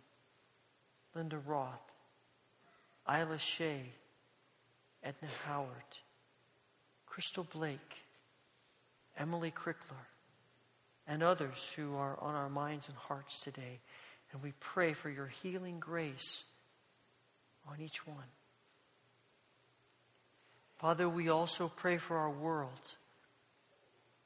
Linda 1.15 1.37
Roth, 1.37 1.91
Isla 3.09 3.37
Shea, 3.37 3.81
Edna 5.03 5.29
Howard, 5.45 5.69
Crystal 7.05 7.45
Blake, 7.51 7.97
Emily 9.17 9.51
Crickler, 9.51 10.07
and 11.07 11.23
others 11.23 11.73
who 11.75 11.95
are 11.95 12.17
on 12.19 12.35
our 12.35 12.49
minds 12.49 12.89
and 12.89 12.97
hearts 12.97 13.39
today. 13.39 13.79
And 14.31 14.43
we 14.43 14.53
pray 14.59 14.93
for 14.93 15.09
your 15.09 15.27
healing 15.27 15.79
grace 15.79 16.43
on 17.69 17.79
each 17.81 18.05
one. 18.05 18.17
Father, 20.77 21.07
we 21.09 21.29
also 21.29 21.71
pray 21.75 21.97
for 21.97 22.17
our 22.17 22.29
world. 22.29 22.95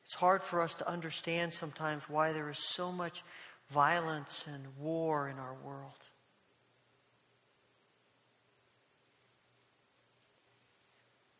It's 0.04 0.16
hard 0.16 0.44
for 0.44 0.62
us 0.62 0.74
to 0.76 0.90
understand 0.90 1.54
sometimes 1.54 2.04
why 2.10 2.34
there 2.34 2.50
is 2.50 2.58
so 2.58 2.92
much 2.92 3.24
violence 3.70 4.46
and 4.52 4.66
war 4.78 5.30
in 5.30 5.38
our 5.38 5.56
world. 5.64 5.94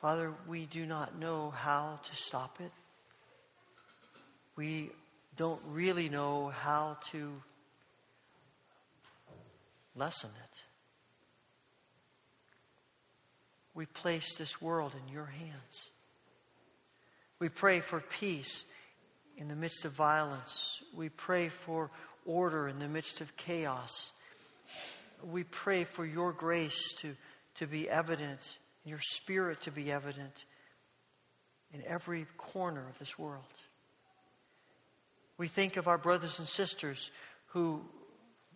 Father, 0.02 0.34
we 0.48 0.66
do 0.66 0.88
not 0.88 1.20
know 1.20 1.52
how 1.52 2.00
to 2.04 2.16
stop 2.16 2.60
it. 2.60 2.72
We 4.56 4.90
don't 5.38 5.62
really 5.68 6.10
know 6.10 6.50
how 6.50 6.98
to 7.12 7.32
lessen 9.96 10.32
it. 10.44 10.64
We 13.76 13.86
place 13.86 14.36
this 14.38 14.60
world 14.60 14.94
in 15.06 15.14
your 15.14 15.26
hands. 15.28 15.90
We 17.38 17.50
pray 17.50 17.80
for 17.80 18.00
peace 18.00 18.66
in 19.38 19.50
the 19.50 19.56
midst 19.56 19.86
of 19.86 19.92
violence. 19.92 20.82
We 20.96 21.10
pray 21.10 21.50
for 21.50 21.92
order 22.26 22.68
in 22.68 22.80
the 22.80 22.88
midst 22.88 23.22
of 23.22 23.38
chaos. 23.38 24.14
We 25.24 25.44
pray 25.44 25.84
for 25.84 26.06
your 26.06 26.34
grace 26.34 26.94
to, 27.00 27.16
to 27.56 27.68
be 27.68 27.88
evident, 27.88 28.58
your 28.84 29.00
spirit 29.00 29.62
to 29.62 29.72
be 29.72 29.92
evident 29.92 30.46
in 31.74 31.84
every 31.86 32.26
corner 32.38 32.88
of 32.90 32.98
this 33.00 33.18
world. 33.18 33.44
We 35.38 35.48
think 35.48 35.78
of 35.78 35.88
our 35.88 35.98
brothers 35.98 36.40
and 36.40 36.48
sisters 36.48 37.12
who 37.48 37.82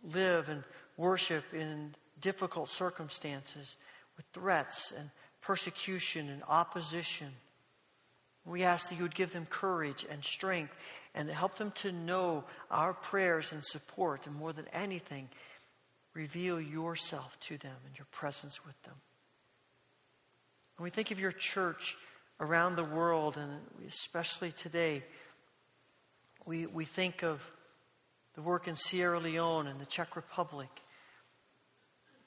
live 0.04 0.50
and 0.50 0.64
worship 0.98 1.54
in 1.54 1.96
difficult 2.22 2.70
circumstances 2.70 3.78
with 4.18 4.26
threats 4.34 4.94
and 4.98 5.10
persecution 5.42 6.30
and 6.30 6.44
opposition 6.48 7.32
we 8.46 8.64
ask 8.64 8.90
that 8.90 8.96
you 8.96 9.02
would 9.02 9.16
give 9.16 9.34
them 9.34 9.48
courage 9.48 10.06
and 10.10 10.24
strength 10.24 10.74
and 11.16 11.30
help 11.30 11.56
them 11.56 11.72
to 11.72 11.92
know 11.92 12.44
our 12.70 12.94
prayers 12.94 13.52
and 13.52 13.66
support, 13.66 14.28
and 14.28 14.36
more 14.36 14.54
than 14.54 14.68
anything, 14.72 15.30
reveal 16.14 16.62
yourself 16.62 17.40
to 17.42 17.58
them 17.58 17.76
and 17.88 17.98
your 17.98 18.08
presence 18.12 18.64
with 18.64 18.80
them. 18.84 18.94
When 20.78 20.84
we 20.84 20.90
think 20.90 21.12
of 21.12 21.20
your 21.20 21.32
church 21.32 21.96
around 22.40 22.76
the 22.76 22.84
world, 22.84 23.38
and 23.38 23.62
especially 23.88 24.52
today, 24.52 25.04
we, 26.46 26.66
we 26.66 26.84
think 26.84 27.24
of 27.24 27.42
the 28.36 28.42
work 28.42 28.68
in 28.68 28.76
Sierra 28.76 29.20
Leone 29.20 29.68
and 29.68 29.80
the 29.80 29.86
Czech 29.86 30.18
Republic, 30.18 30.70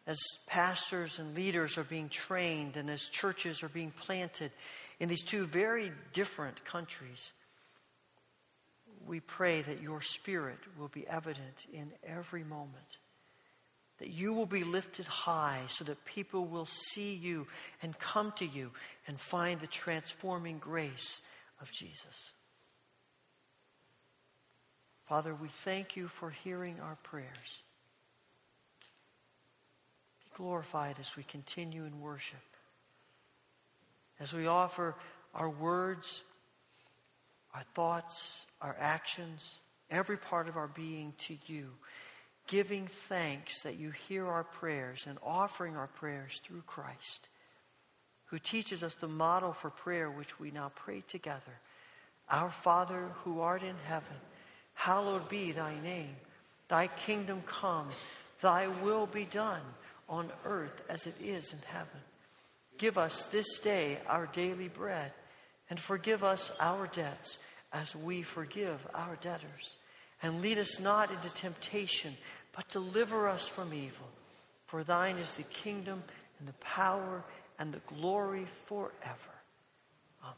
as 0.06 0.18
pastors 0.46 1.18
and 1.18 1.36
leaders 1.36 1.76
are 1.76 1.84
being 1.84 2.08
trained 2.08 2.78
and 2.78 2.88
as 2.88 3.10
churches 3.10 3.62
are 3.62 3.68
being 3.68 3.90
planted 3.90 4.50
in 4.98 5.10
these 5.10 5.22
two 5.22 5.44
very 5.44 5.92
different 6.14 6.64
countries, 6.64 7.34
we 9.06 9.20
pray 9.20 9.60
that 9.60 9.82
your 9.82 10.00
spirit 10.00 10.58
will 10.78 10.88
be 10.88 11.06
evident 11.06 11.66
in 11.70 11.92
every 12.02 12.44
moment. 12.44 12.96
That 13.98 14.10
you 14.10 14.32
will 14.32 14.46
be 14.46 14.62
lifted 14.62 15.06
high 15.06 15.62
so 15.68 15.84
that 15.84 16.04
people 16.04 16.46
will 16.46 16.66
see 16.66 17.14
you 17.14 17.46
and 17.82 17.98
come 17.98 18.32
to 18.36 18.46
you 18.46 18.70
and 19.06 19.18
find 19.18 19.60
the 19.60 19.66
transforming 19.66 20.58
grace 20.58 21.20
of 21.60 21.72
Jesus. 21.72 22.32
Father, 25.08 25.34
we 25.34 25.48
thank 25.48 25.96
you 25.96 26.06
for 26.06 26.30
hearing 26.30 26.76
our 26.80 26.96
prayers. 27.02 27.62
Be 30.20 30.30
glorified 30.36 30.96
as 31.00 31.16
we 31.16 31.22
continue 31.22 31.84
in 31.84 32.00
worship, 32.00 32.38
as 34.20 34.32
we 34.34 34.46
offer 34.46 34.94
our 35.34 35.48
words, 35.48 36.22
our 37.54 37.64
thoughts, 37.74 38.44
our 38.60 38.76
actions, 38.78 39.58
every 39.90 40.18
part 40.18 40.46
of 40.46 40.56
our 40.56 40.68
being 40.68 41.14
to 41.18 41.36
you, 41.46 41.70
giving 42.48 42.88
thanks 42.88 43.62
that 43.62 43.78
you 43.78 43.90
hear 43.90 44.26
our 44.26 44.44
prayers 44.44 45.06
and 45.06 45.18
offering 45.24 45.76
our 45.76 45.86
prayers 45.86 46.40
through 46.44 46.62
Christ, 46.66 47.28
who 48.26 48.38
teaches 48.38 48.82
us 48.82 48.96
the 48.96 49.06
model 49.08 49.52
for 49.52 49.70
prayer 49.70 50.10
which 50.10 50.40
we 50.40 50.50
now 50.50 50.72
pray 50.74 51.02
together. 51.06 51.60
Our 52.28 52.50
Father 52.50 53.10
who 53.22 53.40
art 53.40 53.62
in 53.62 53.76
heaven, 53.86 54.16
Hallowed 54.78 55.28
be 55.28 55.50
thy 55.50 55.74
name. 55.80 56.14
Thy 56.68 56.86
kingdom 56.86 57.42
come. 57.46 57.88
Thy 58.40 58.68
will 58.68 59.06
be 59.06 59.24
done 59.24 59.62
on 60.08 60.30
earth 60.44 60.82
as 60.88 61.04
it 61.04 61.16
is 61.20 61.52
in 61.52 61.58
heaven. 61.66 62.00
Give 62.78 62.96
us 62.96 63.24
this 63.24 63.58
day 63.58 63.98
our 64.06 64.26
daily 64.26 64.68
bread, 64.68 65.10
and 65.68 65.80
forgive 65.80 66.22
us 66.22 66.52
our 66.60 66.86
debts 66.86 67.40
as 67.72 67.96
we 67.96 68.22
forgive 68.22 68.86
our 68.94 69.16
debtors. 69.20 69.78
And 70.22 70.42
lead 70.42 70.58
us 70.58 70.80
not 70.80 71.10
into 71.10 71.32
temptation, 71.34 72.16
but 72.54 72.68
deliver 72.68 73.28
us 73.28 73.46
from 73.46 73.72
evil. 73.72 74.08
For 74.66 74.82
thine 74.82 75.16
is 75.16 75.34
the 75.34 75.44
kingdom, 75.44 76.02
and 76.38 76.48
the 76.48 76.54
power, 76.54 77.24
and 77.58 77.72
the 77.72 77.80
glory 77.86 78.46
forever. 78.66 78.92
Amen. 80.22 80.34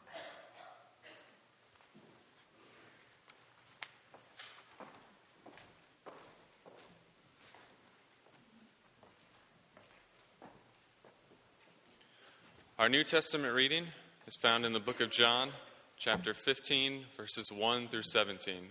Our 12.78 12.88
New 12.88 13.04
Testament 13.04 13.54
reading 13.54 13.86
is 14.26 14.36
found 14.36 14.64
in 14.64 14.72
the 14.72 14.80
book 14.80 15.00
of 15.00 15.10
John, 15.10 15.50
chapter 15.98 16.32
15, 16.32 17.04
verses 17.14 17.52
1 17.52 17.88
through 17.88 18.02
17. 18.02 18.70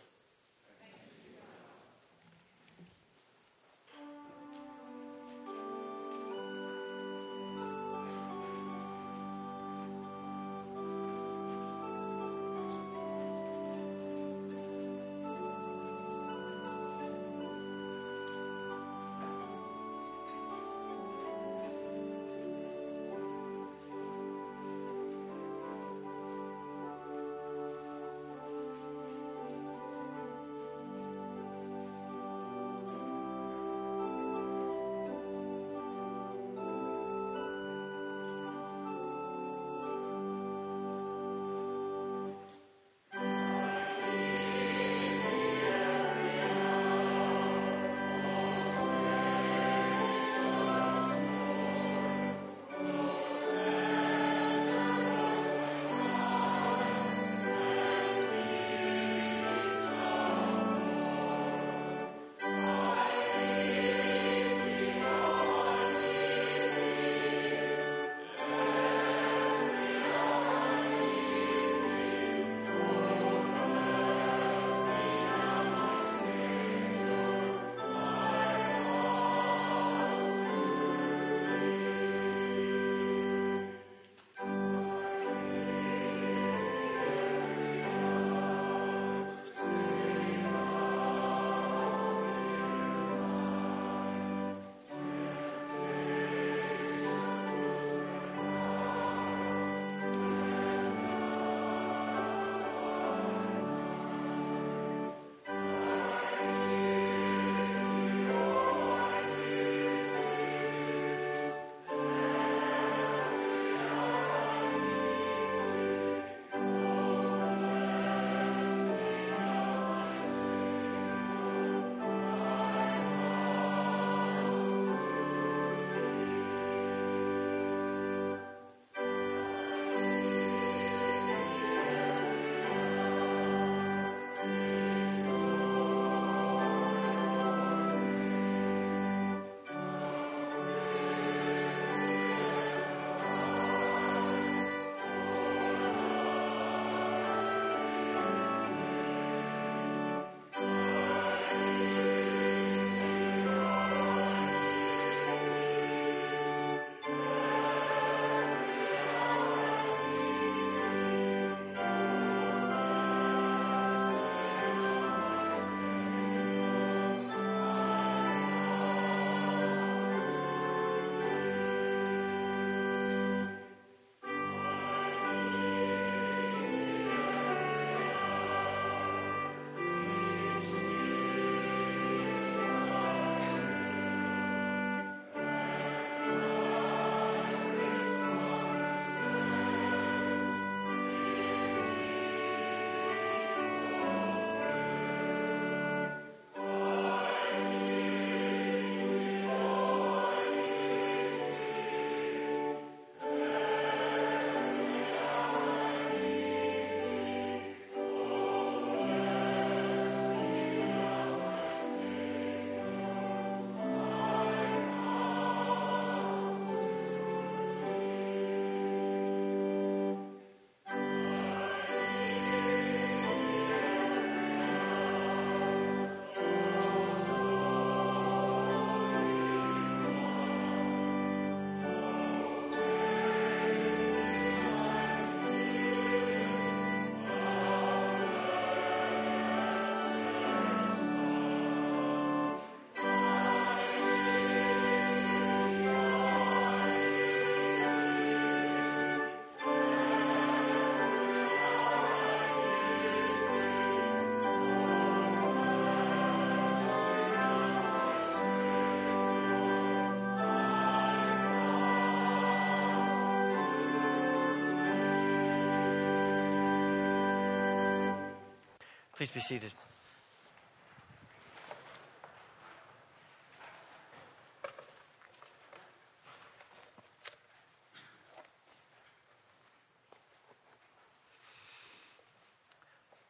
Please 269.21 269.29
be 269.29 269.39
seated. 269.39 269.71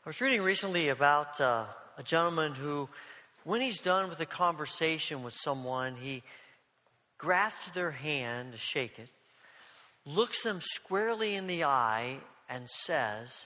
I 0.05 0.07
was 0.07 0.21
reading 0.21 0.41
recently 0.43 0.87
about 0.87 1.41
uh, 1.41 1.65
a 1.97 2.03
gentleman 2.03 2.53
who, 2.53 2.87
when 3.43 3.59
he's 3.59 3.81
done 3.81 4.09
with 4.09 4.21
a 4.21 4.25
conversation 4.25 5.23
with 5.23 5.33
someone, 5.33 5.97
he 5.97 6.23
grasps 7.17 7.71
their 7.71 7.91
hand 7.91 8.53
to 8.53 8.57
shake 8.57 8.97
it, 8.97 9.09
looks 10.05 10.41
them 10.41 10.61
squarely 10.61 11.35
in 11.35 11.47
the 11.47 11.65
eye, 11.65 12.15
and 12.49 12.69
says, 12.69 13.43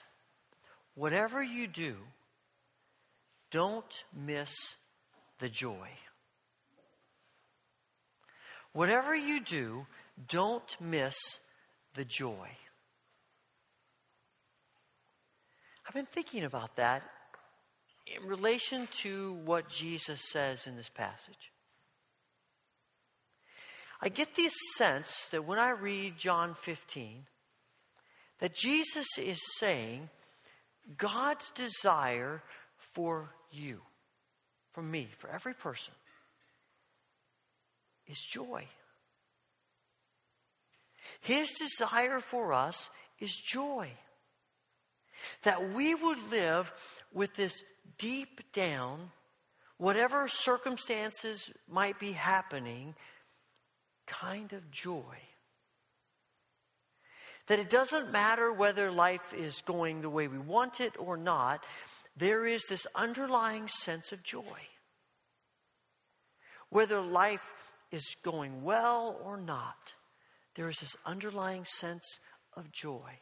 Whatever 0.93 1.41
you 1.41 1.65
do, 1.65 1.95
don't 3.51 4.03
miss 4.13 4.53
the 5.39 5.49
joy. 5.49 5.89
Whatever 8.73 9.15
you 9.15 9.39
do, 9.39 9.85
don't 10.27 10.75
miss 10.81 11.15
the 11.93 12.05
joy. 12.05 12.49
I've 15.87 15.93
been 15.93 16.05
thinking 16.05 16.43
about 16.43 16.75
that 16.75 17.03
in 18.07 18.27
relation 18.27 18.87
to 19.01 19.33
what 19.45 19.69
Jesus 19.69 20.21
says 20.31 20.67
in 20.67 20.75
this 20.75 20.89
passage. 20.89 21.51
I 24.01 24.09
get 24.09 24.35
the 24.35 24.49
sense 24.77 25.29
that 25.31 25.45
when 25.45 25.57
I 25.57 25.69
read 25.69 26.17
John 26.17 26.53
15, 26.61 27.25
that 28.39 28.53
Jesus 28.53 29.07
is 29.17 29.39
saying 29.57 30.09
God's 30.97 31.49
desire 31.51 32.43
for 32.95 33.29
you, 33.51 33.81
for 34.71 34.81
me, 34.81 35.09
for 35.19 35.29
every 35.29 35.53
person, 35.53 35.93
is 38.07 38.19
joy. 38.19 38.65
His 41.19 41.51
desire 41.51 42.19
for 42.19 42.53
us 42.53 42.89
is 43.19 43.35
joy. 43.35 43.89
That 45.43 45.73
we 45.73 45.93
would 45.93 46.31
live 46.31 46.73
with 47.13 47.35
this 47.35 47.63
deep 47.97 48.41
down, 48.53 49.11
whatever 49.77 50.27
circumstances 50.27 51.49
might 51.69 51.99
be 51.99 52.13
happening, 52.13 52.95
kind 54.07 54.53
of 54.53 54.71
joy. 54.71 55.17
That 57.47 57.59
it 57.59 57.69
doesn't 57.69 58.11
matter 58.11 58.51
whether 58.51 58.91
life 58.91 59.33
is 59.33 59.61
going 59.61 60.01
the 60.01 60.09
way 60.09 60.27
we 60.27 60.39
want 60.39 60.79
it 60.79 60.93
or 60.97 61.17
not, 61.17 61.63
there 62.17 62.45
is 62.45 62.63
this 62.69 62.87
underlying 62.95 63.67
sense 63.67 64.11
of 64.11 64.23
joy. 64.23 64.67
Whether 66.69 67.01
life 67.01 67.47
is 67.91 68.15
going 68.23 68.63
well 68.63 69.19
or 69.23 69.37
not, 69.37 69.93
there 70.55 70.69
is 70.69 70.77
this 70.77 70.95
underlying 71.05 71.65
sense 71.65 72.19
of 72.55 72.71
joy. 72.71 73.19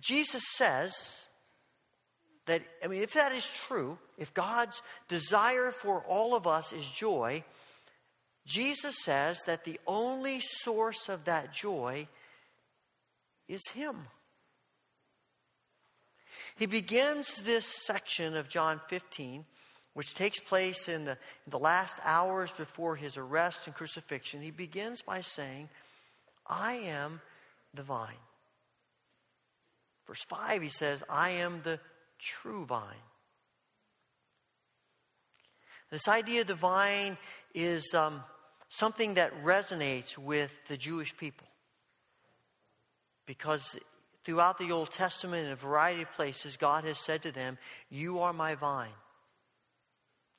Jesus 0.00 0.42
says 0.54 0.94
that, 2.46 2.62
I 2.82 2.88
mean, 2.88 3.02
if 3.02 3.14
that 3.14 3.32
is 3.32 3.48
true, 3.66 3.98
if 4.18 4.34
God's 4.34 4.82
desire 5.08 5.70
for 5.70 6.02
all 6.06 6.34
of 6.34 6.46
us 6.46 6.72
is 6.72 6.88
joy, 6.88 7.44
Jesus 8.46 8.96
says 9.02 9.40
that 9.46 9.64
the 9.64 9.80
only 9.86 10.40
source 10.40 11.08
of 11.08 11.24
that 11.24 11.52
joy 11.52 12.06
is 13.48 13.62
Him. 13.70 13.96
He 16.56 16.66
begins 16.66 17.42
this 17.42 17.66
section 17.84 18.36
of 18.36 18.48
John 18.48 18.80
15, 18.88 19.44
which 19.94 20.14
takes 20.14 20.38
place 20.38 20.88
in 20.88 21.04
the, 21.04 21.12
in 21.12 21.50
the 21.50 21.58
last 21.58 21.98
hours 22.04 22.52
before 22.52 22.96
his 22.96 23.16
arrest 23.16 23.66
and 23.66 23.74
crucifixion. 23.74 24.40
He 24.40 24.50
begins 24.50 25.02
by 25.02 25.20
saying, 25.20 25.68
I 26.46 26.74
am 26.74 27.20
the 27.72 27.82
vine. 27.82 28.14
Verse 30.06 30.24
5, 30.28 30.62
he 30.62 30.68
says, 30.68 31.02
I 31.08 31.30
am 31.30 31.62
the 31.62 31.80
true 32.18 32.64
vine. 32.66 32.82
This 35.90 36.08
idea 36.08 36.42
of 36.42 36.46
the 36.46 36.54
vine 36.54 37.16
is 37.54 37.94
um, 37.94 38.22
something 38.68 39.14
that 39.14 39.44
resonates 39.44 40.18
with 40.18 40.54
the 40.68 40.76
Jewish 40.76 41.16
people. 41.16 41.46
Because 43.26 43.78
throughout 44.24 44.58
the 44.58 44.72
Old 44.72 44.90
Testament, 44.90 45.46
in 45.46 45.52
a 45.52 45.56
variety 45.56 46.02
of 46.02 46.12
places, 46.12 46.56
God 46.56 46.84
has 46.84 46.98
said 46.98 47.22
to 47.22 47.32
them, 47.32 47.58
You 47.90 48.20
are 48.20 48.32
my 48.32 48.54
vine. 48.54 48.88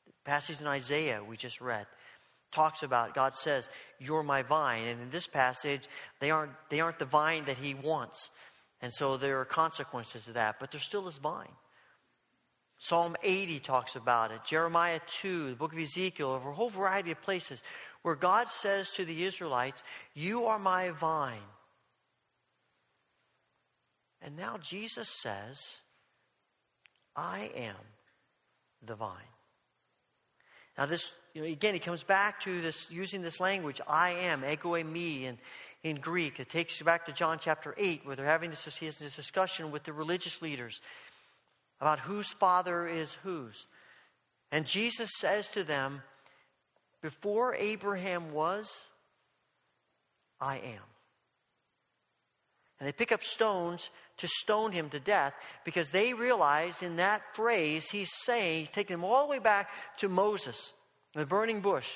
The 0.06 0.14
passage 0.32 0.62
in 0.62 0.68
Isaiah 0.68 1.24
we 1.24 1.38
just 1.38 1.62
read 1.62 1.86
talks 2.52 2.84
about 2.84 3.14
God 3.14 3.36
says, 3.36 3.70
You're 4.00 4.24
my 4.24 4.42
vine. 4.42 4.88
And 4.88 5.02
in 5.02 5.10
this 5.12 5.28
passage, 5.28 5.88
they 6.20 6.32
aren't, 6.32 6.54
they 6.70 6.80
aren't 6.80 7.00
the 7.00 7.06
vine 7.06 7.46
that 7.46 7.58
He 7.58 7.74
wants. 7.74 8.32
And 8.82 8.94
so 8.94 9.18
there 9.18 9.40
are 9.40 9.46
consequences 9.46 10.26
to 10.26 10.34
that, 10.34 10.58
but 10.60 10.72
there 10.72 10.82
still 10.82 11.08
is 11.08 11.18
vine. 11.18 11.52
Psalm 12.78 13.16
80 13.24 13.60
talks 13.60 13.96
about 13.96 14.32
it. 14.32 14.44
Jeremiah 14.44 15.00
2, 15.22 15.50
the 15.50 15.56
book 15.56 15.74
of 15.74 15.80
Ezekiel, 15.80 16.36
a 16.36 16.40
whole 16.40 16.70
variety 16.70 17.12
of 17.12 17.22
places 17.22 17.64
where 18.02 18.16
God 18.16 18.50
says 18.50 18.92
to 18.92 19.06
the 19.06 19.24
Israelites, 19.24 19.84
You 20.14 20.46
are 20.46 20.60
my 20.60 20.92
vine. 20.92 21.40
And 24.22 24.36
now 24.36 24.58
Jesus 24.58 25.10
says, 25.10 25.82
I 27.16 27.52
am 27.56 27.76
the 28.86 28.96
vine. 28.96 29.12
Now, 30.78 30.86
this, 30.86 31.12
you 31.34 31.42
know, 31.42 31.48
again, 31.48 31.74
he 31.74 31.80
comes 31.80 32.04
back 32.04 32.42
to 32.42 32.62
this, 32.62 32.92
using 32.92 33.22
this 33.22 33.40
language, 33.40 33.80
I 33.88 34.12
am, 34.12 34.44
ego 34.44 34.72
eimi, 34.72 35.24
in, 35.24 35.38
in 35.84 35.96
Greek. 35.98 36.40
It 36.40 36.50
takes 36.50 36.80
you 36.80 36.86
back 36.86 37.06
to 37.06 37.14
John 37.14 37.38
chapter 37.40 37.74
8, 37.78 38.06
where 38.06 38.16
they're 38.16 38.26
having 38.26 38.50
this, 38.50 38.66
this 38.66 39.16
discussion 39.16 39.72
with 39.72 39.84
the 39.84 39.94
religious 39.94 40.42
leaders 40.42 40.82
about 41.80 42.00
whose 42.00 42.34
father 42.34 42.88
is 42.88 43.14
whose. 43.24 43.68
And 44.52 44.66
Jesus 44.66 45.12
says 45.18 45.50
to 45.52 45.64
them, 45.64 46.02
Before 47.02 47.56
Abraham 47.56 48.34
was, 48.34 48.82
I 50.42 50.58
am. 50.58 50.95
And 52.80 52.88
they 52.88 52.92
pick 52.92 53.12
up 53.12 53.24
stones 53.24 53.90
to 54.18 54.28
stone 54.28 54.72
him 54.72 54.90
to 54.90 55.00
death 55.00 55.34
because 55.64 55.90
they 55.90 56.14
realize 56.14 56.82
in 56.82 56.98
that 56.98 57.22
phrase 57.34 57.90
he's 57.90 58.12
saying, 58.24 58.60
he's 58.60 58.70
taking 58.70 58.96
them 58.96 59.04
all 59.04 59.26
the 59.26 59.32
way 59.32 59.40
back 59.40 59.70
to 59.98 60.10
Moses, 60.10 60.74
the 61.14 61.26
burning 61.26 61.62
bush, 61.62 61.90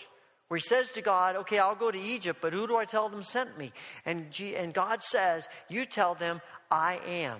where 0.47 0.57
he 0.57 0.65
says 0.65 0.89
to 0.91 1.01
God, 1.01 1.35
Okay, 1.35 1.59
I'll 1.59 1.75
go 1.75 1.91
to 1.91 1.99
Egypt, 1.99 2.39
but 2.41 2.53
who 2.53 2.65
do 2.65 2.77
I 2.77 2.85
tell 2.85 3.09
them 3.09 3.23
sent 3.23 3.57
me? 3.57 3.71
And, 4.05 4.31
G- 4.31 4.55
and 4.55 4.73
God 4.73 5.03
says, 5.03 5.47
You 5.69 5.85
tell 5.85 6.15
them, 6.15 6.41
I 6.71 6.99
am 7.05 7.39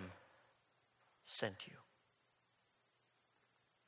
sent 1.26 1.66
you. 1.66 1.74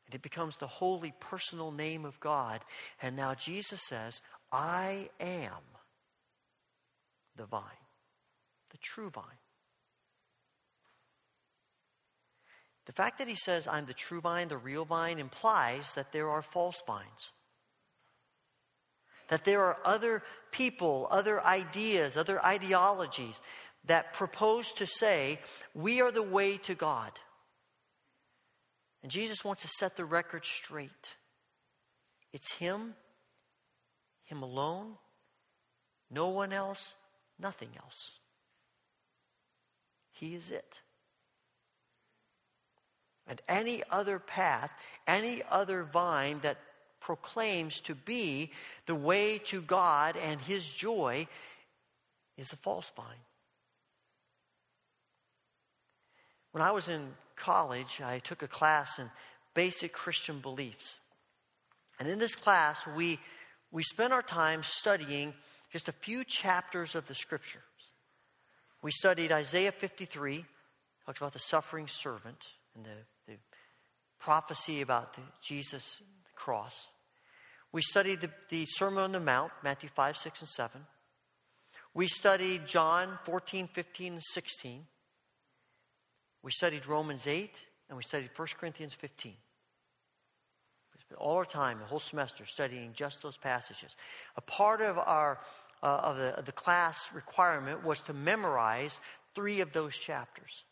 And 0.05 0.15
it 0.15 0.21
becomes 0.21 0.57
the 0.57 0.67
holy 0.67 1.13
personal 1.19 1.71
name 1.71 2.05
of 2.05 2.19
God. 2.19 2.61
And 3.01 3.15
now 3.15 3.33
Jesus 3.33 3.81
says, 3.87 4.21
I 4.51 5.09
am 5.19 5.51
the 7.35 7.45
vine, 7.45 7.63
the 8.71 8.77
true 8.77 9.09
vine. 9.09 9.23
The 12.85 12.93
fact 12.93 13.19
that 13.19 13.27
he 13.27 13.35
says, 13.35 13.67
I'm 13.67 13.85
the 13.85 13.93
true 13.93 14.21
vine, 14.21 14.47
the 14.47 14.57
real 14.57 14.85
vine, 14.85 15.19
implies 15.19 15.93
that 15.93 16.11
there 16.11 16.29
are 16.29 16.41
false 16.41 16.81
vines. 16.87 17.31
That 19.29 19.45
there 19.45 19.63
are 19.63 19.77
other 19.85 20.23
people, 20.51 21.07
other 21.09 21.43
ideas, 21.45 22.17
other 22.17 22.43
ideologies 22.43 23.41
that 23.85 24.13
propose 24.13 24.73
to 24.73 24.85
say, 24.85 25.39
we 25.73 26.01
are 26.01 26.11
the 26.11 26.23
way 26.23 26.57
to 26.57 26.75
God. 26.75 27.11
And 29.03 29.11
Jesus 29.11 29.43
wants 29.43 29.61
to 29.63 29.67
set 29.67 29.95
the 29.95 30.05
record 30.05 30.45
straight. 30.45 31.15
It's 32.33 32.53
Him, 32.55 32.93
Him 34.25 34.43
alone, 34.43 34.97
no 36.09 36.29
one 36.29 36.53
else, 36.53 36.95
nothing 37.39 37.69
else. 37.77 38.19
He 40.11 40.35
is 40.35 40.51
it. 40.51 40.79
And 43.27 43.41
any 43.47 43.83
other 43.89 44.19
path, 44.19 44.71
any 45.07 45.41
other 45.49 45.83
vine 45.83 46.39
that 46.41 46.57
proclaims 46.99 47.81
to 47.81 47.95
be 47.95 48.51
the 48.85 48.95
way 48.95 49.39
to 49.39 49.61
God 49.61 50.15
and 50.17 50.39
His 50.39 50.71
joy 50.71 51.27
is 52.37 52.53
a 52.53 52.57
false 52.57 52.91
vine. 52.95 53.05
When 56.51 56.61
I 56.61 56.71
was 56.71 56.89
in 56.89 57.13
college, 57.35 58.01
I 58.01 58.19
took 58.19 58.43
a 58.43 58.47
class 58.47 58.99
in 58.99 59.09
basic 59.53 59.93
Christian 59.93 60.39
beliefs. 60.39 60.97
And 61.99 62.09
in 62.09 62.19
this 62.19 62.35
class, 62.35 62.85
we, 62.95 63.19
we 63.71 63.83
spent 63.83 64.13
our 64.13 64.21
time 64.21 64.63
studying 64.63 65.33
just 65.71 65.87
a 65.87 65.93
few 65.93 66.23
chapters 66.23 66.95
of 66.95 67.07
the 67.07 67.15
scriptures. 67.15 67.61
We 68.81 68.91
studied 68.91 69.31
Isaiah 69.31 69.71
53, 69.71 70.45
talks 71.05 71.19
about 71.19 71.33
the 71.33 71.39
suffering 71.39 71.87
servant 71.87 72.47
and 72.75 72.85
the, 72.85 73.31
the 73.31 73.37
prophecy 74.19 74.81
about 74.81 75.13
the 75.13 75.21
Jesus 75.41 76.01
cross. 76.35 76.87
We 77.71 77.81
studied 77.81 78.21
the, 78.21 78.29
the 78.49 78.65
Sermon 78.65 79.03
on 79.03 79.11
the 79.11 79.19
Mount, 79.19 79.51
Matthew 79.63 79.89
5, 79.89 80.17
6, 80.17 80.41
and 80.41 80.49
7. 80.49 80.85
We 81.93 82.07
studied 82.07 82.65
John 82.65 83.17
14, 83.25 83.67
15, 83.67 84.13
and 84.13 84.23
16. 84.23 84.85
We 86.43 86.51
studied 86.51 86.87
Romans 86.87 87.27
8, 87.27 87.65
and 87.89 87.97
we 87.97 88.03
studied 88.03 88.29
1 88.35 88.47
Corinthians 88.59 88.93
15. 88.93 89.33
We 89.33 91.01
spent 91.01 91.19
all 91.19 91.35
our 91.37 91.45
time, 91.45 91.79
the 91.79 91.85
whole 91.85 91.99
semester, 91.99 92.45
studying 92.45 92.93
just 92.93 93.21
those 93.21 93.37
passages. 93.37 93.95
A 94.35 94.41
part 94.41 94.81
of 94.81 94.97
our 94.97 95.39
uh, 95.83 95.99
of, 96.03 96.17
the, 96.17 96.37
of 96.37 96.45
the 96.45 96.51
class 96.51 97.09
requirement 97.13 97.83
was 97.83 98.01
to 98.03 98.13
memorize 98.13 98.99
three 99.33 99.61
of 99.61 99.71
those 99.71 99.95
chapters. 99.95 100.63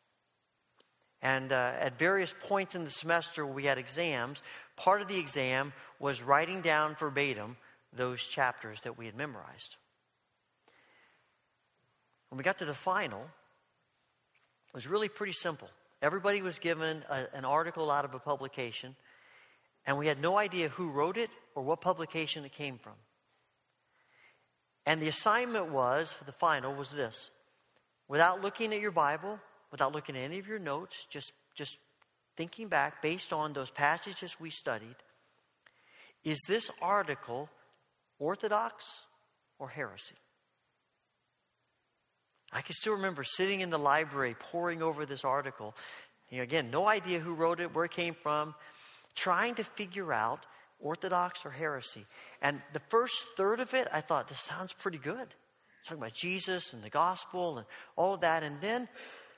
And 1.22 1.52
uh, 1.52 1.74
at 1.80 2.00
various 2.00 2.34
points 2.48 2.76
in 2.76 2.84
the 2.84 2.90
semester, 2.90 3.46
we 3.46 3.66
had 3.66 3.78
exams. 3.78 4.42
Part 4.76 5.02
of 5.02 5.08
the 5.08 5.20
exam 5.20 5.74
was 6.00 6.22
writing 6.22 6.62
down 6.62 6.96
verbatim 6.96 7.58
those 7.92 8.26
chapters 8.26 8.82
that 8.82 8.98
we 8.98 9.06
had 9.06 9.16
memorized. 9.16 9.76
When 12.30 12.38
we 12.38 12.44
got 12.44 12.60
to 12.60 12.66
the 12.66 12.74
final, 12.74 13.22
it 13.22 14.74
was 14.74 14.88
really 14.88 15.10
pretty 15.10 15.34
simple. 15.34 15.70
Everybody 16.02 16.42
was 16.42 16.60
given 16.60 17.04
a, 17.10 17.26
an 17.34 17.44
article 17.44 17.92
out 17.92 18.06
of 18.06 18.14
a 18.14 18.20
publication, 18.20 18.96
and 19.86 19.98
we 19.98 20.08
had 20.08 20.22
no 20.22 20.38
idea 20.38 20.70
who 20.70 20.92
wrote 20.92 21.18
it 21.18 21.30
or 21.56 21.64
what 21.64 21.82
publication 21.82 22.46
it 22.46 22.54
came 22.54 22.78
from. 22.78 22.94
And 24.86 25.02
the 25.02 25.08
assignment 25.08 25.72
was, 25.72 26.14
for 26.14 26.24
the 26.24 26.32
final, 26.32 26.74
was 26.74 26.92
this. 26.92 27.32
Without 28.08 28.42
looking 28.42 28.74
at 28.74 28.80
your 28.80 28.92
Bible, 28.92 29.40
without 29.72 29.94
looking 29.94 30.16
at 30.16 30.22
any 30.22 30.40
of 30.40 30.48
your 30.48 30.60
notes, 30.60 31.06
just, 31.10 31.32
just 31.56 31.78
thinking 32.36 32.68
back 32.68 33.02
based 33.02 33.34
on 33.34 33.54
those 33.54 33.70
passages 33.70 34.40
we 34.40 34.50
studied, 34.50 34.96
is 36.24 36.40
this 36.48 36.70
article 36.82 37.50
orthodox 38.18 38.86
or 39.58 39.70
heresy? 39.70 40.16
I 42.52 42.62
can 42.62 42.74
still 42.74 42.94
remember 42.94 43.24
sitting 43.24 43.62
in 43.62 43.70
the 43.70 43.78
library 43.78 44.36
poring 44.38 44.82
over 44.82 45.06
this 45.06 45.24
article. 45.24 45.76
You 46.30 46.38
know, 46.38 46.44
again, 46.44 46.72
no 46.72 46.88
idea 46.88 47.20
who 47.20 47.36
wrote 47.36 47.60
it, 47.60 47.76
where 47.76 47.86
it 47.86 47.92
came 47.92 48.16
from, 48.16 48.56
trying 49.16 49.56
to 49.56 49.64
figure 49.64 50.12
out 50.12 50.46
orthodox 50.80 51.46
or 51.46 51.52
heresy. 51.52 52.06
And 52.42 52.62
the 52.74 52.82
first 52.90 53.24
third 53.38 53.60
of 53.60 53.74
it, 53.74 53.88
I 53.92 54.02
thought, 54.02 54.30
this 54.30 54.40
sounds 54.40 54.74
pretty 54.74 54.98
good. 54.98 55.28
talking 55.84 56.02
about 56.02 56.14
Jesus 56.14 56.74
and 56.74 56.84
the 56.84 56.90
gospel 56.90 57.58
and 57.58 57.68
all 57.96 58.16
of 58.16 58.22
that. 58.22 58.44
And 58.44 58.60
then 58.62 58.88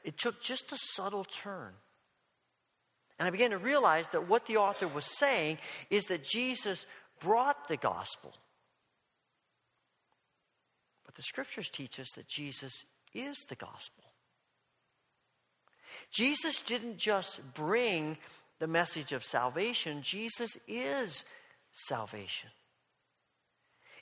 it 0.03 0.17
took 0.17 0.41
just 0.41 0.71
a 0.71 0.77
subtle 0.77 1.25
turn. 1.25 1.73
And 3.19 3.27
I 3.27 3.31
began 3.31 3.51
to 3.51 3.57
realize 3.57 4.09
that 4.09 4.27
what 4.27 4.47
the 4.47 4.57
author 4.57 4.87
was 4.87 5.05
saying 5.05 5.59
is 5.89 6.05
that 6.05 6.23
Jesus 6.23 6.85
brought 7.19 7.67
the 7.67 7.77
gospel. 7.77 8.33
But 11.05 11.15
the 11.15 11.21
scriptures 11.21 11.69
teach 11.69 11.99
us 11.99 12.09
that 12.15 12.27
Jesus 12.27 12.85
is 13.13 13.37
the 13.47 13.55
gospel. 13.55 14.03
Jesus 16.09 16.61
didn't 16.61 16.97
just 16.97 17.41
bring 17.53 18.17
the 18.59 18.67
message 18.67 19.11
of 19.11 19.23
salvation, 19.23 20.01
Jesus 20.01 20.51
is 20.67 21.25
salvation. 21.71 22.49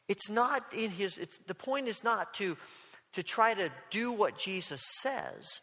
It's 0.07 0.29
not 0.29 0.63
in 0.73 0.91
his, 0.91 1.17
it's, 1.17 1.37
the 1.47 1.55
point 1.55 1.87
is 1.87 2.03
not 2.03 2.33
to, 2.35 2.57
to 3.13 3.23
try 3.23 3.53
to 3.53 3.69
do 3.89 4.11
what 4.11 4.37
Jesus 4.37 4.81
says. 5.01 5.61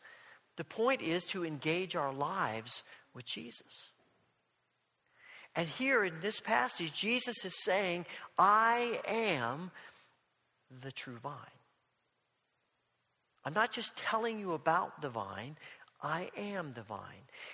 The 0.57 0.65
point 0.65 1.03
is 1.03 1.25
to 1.27 1.45
engage 1.45 1.97
our 1.97 2.13
lives 2.13 2.83
with 3.15 3.27
Jesus. 3.27 3.91
And 5.55 5.69
here 5.69 6.05
in 6.05 6.15
this 6.21 6.41
passage, 6.41 6.93
Jesus 6.93 7.45
is 7.45 7.63
saying, 7.63 8.05
I 8.39 9.01
am 9.07 9.71
the 10.83 10.93
true 10.93 11.19
vine. 11.23 11.33
I'm 13.45 13.55
not 13.55 13.73
just 13.73 13.97
telling 13.97 14.41
you 14.41 14.53
about 14.53 15.01
the 15.01 15.09
vine, 15.09 15.57
I 16.03 16.31
am 16.37 16.73
the 16.75 16.83
vine. 16.83 17.01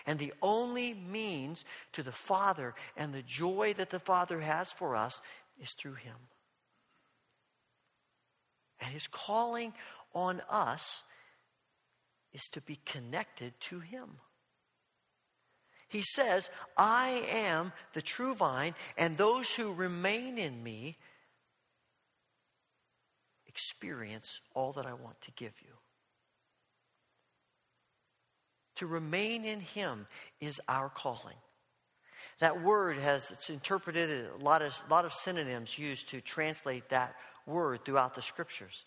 And 0.06 0.18
the 0.18 0.32
only 0.42 0.94
means 0.94 1.64
to 1.92 2.02
the 2.02 2.12
Father 2.12 2.74
and 2.96 3.12
the 3.12 3.22
joy 3.22 3.74
that 3.76 3.90
the 3.90 4.00
Father 4.00 4.40
has 4.40 4.72
for 4.72 4.96
us 4.96 5.20
is 5.60 5.72
through 5.72 5.94
Him. 5.94 6.16
And 8.80 8.90
His 8.90 9.06
calling 9.06 9.74
on 10.14 10.42
us 10.50 11.04
is 12.32 12.42
to 12.52 12.60
be 12.60 12.78
connected 12.84 13.52
to 13.60 13.80
Him. 13.80 14.18
He 15.88 16.02
says, 16.02 16.50
I 16.76 17.24
am 17.30 17.72
the 17.92 18.00
true 18.00 18.34
vine, 18.34 18.74
and 18.96 19.16
those 19.16 19.54
who 19.54 19.74
remain 19.74 20.38
in 20.38 20.62
me 20.62 20.96
experience 23.46 24.40
all 24.54 24.72
that 24.72 24.86
I 24.86 24.94
want 24.94 25.20
to 25.22 25.30
give 25.32 25.52
you. 25.60 25.74
To 28.76 28.86
remain 28.86 29.44
in 29.44 29.60
Him 29.60 30.06
is 30.40 30.58
our 30.66 30.88
calling. 30.88 31.36
That 32.40 32.62
word 32.62 32.96
has 32.96 33.30
it's 33.30 33.50
interpreted 33.50 34.30
a 34.34 34.42
lot 34.42 34.62
of, 34.62 34.74
lot 34.90 35.04
of 35.04 35.12
synonyms 35.12 35.78
used 35.78 36.08
to 36.08 36.20
translate 36.22 36.88
that 36.88 37.14
word 37.46 37.84
throughout 37.84 38.14
the 38.14 38.22
scriptures. 38.22 38.86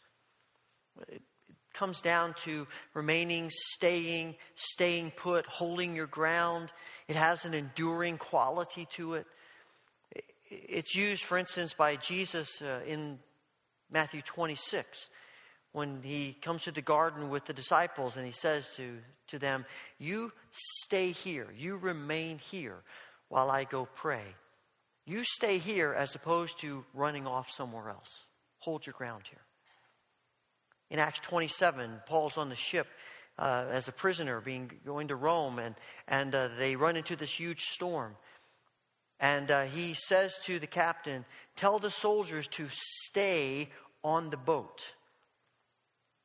Comes 1.76 2.00
down 2.00 2.34
to 2.46 2.66
remaining, 2.94 3.50
staying, 3.52 4.36
staying 4.56 5.12
put, 5.12 5.46
holding 5.46 5.96
your 5.96 6.08
ground. 6.08 6.72
It 7.10 7.18
has 7.18 7.44
an 7.44 7.54
enduring 7.54 8.18
quality 8.18 8.88
to 8.92 9.16
it. 9.16 9.28
It's 10.50 10.96
used, 10.96 11.24
for 11.24 11.38
instance, 11.38 11.74
by 11.74 11.98
Jesus 11.98 12.62
uh, 12.62 12.80
in 12.88 13.20
Matthew 13.92 14.22
26 14.22 15.10
when 15.74 16.00
he 16.02 16.38
comes 16.42 16.64
to 16.64 16.72
the 16.72 16.82
garden 16.82 17.30
with 17.30 17.44
the 17.44 17.54
disciples 17.54 18.16
and 18.16 18.26
he 18.26 18.32
says 18.32 18.70
to, 18.78 18.98
to 19.28 19.38
them, 19.38 19.66
You 20.00 20.32
stay 20.52 21.12
here, 21.12 21.48
you 21.58 21.76
remain 21.76 22.38
here 22.38 22.78
while 23.28 23.52
I 23.52 23.66
go 23.66 23.86
pray. 23.94 24.24
You 25.06 25.24
stay 25.24 25.58
here 25.58 25.94
as 25.94 26.16
opposed 26.16 26.62
to 26.62 26.86
running 26.94 27.28
off 27.28 27.52
somewhere 27.52 27.90
else. 27.90 28.24
Hold 28.60 28.86
your 28.86 28.94
ground 28.94 29.24
here. 29.30 29.45
In 30.90 31.00
Acts 31.00 31.20
27, 31.20 32.02
Paul's 32.06 32.38
on 32.38 32.50
the 32.50 32.56
ship 32.56 32.88
uh, 33.38 33.66
as 33.72 33.88
a 33.88 33.92
prisoner 33.92 34.40
being 34.42 34.72
going 34.86 35.08
to 35.10 35.16
Rome, 35.16 35.60
and, 35.60 35.76
and 36.08 36.34
uh, 36.34 36.50
they 36.58 36.76
run 36.76 36.96
into 36.96 37.16
this 37.16 37.34
huge 37.34 37.62
storm. 37.62 38.16
And 39.20 39.50
uh, 39.50 39.64
he 39.64 39.94
says 39.94 40.38
to 40.44 40.60
the 40.60 40.68
captain, 40.68 41.26
Tell 41.56 41.80
the 41.80 41.90
soldiers 41.90 42.48
to 42.50 42.68
stay 42.70 43.70
on 44.04 44.30
the 44.30 44.38
boat. 44.38 44.94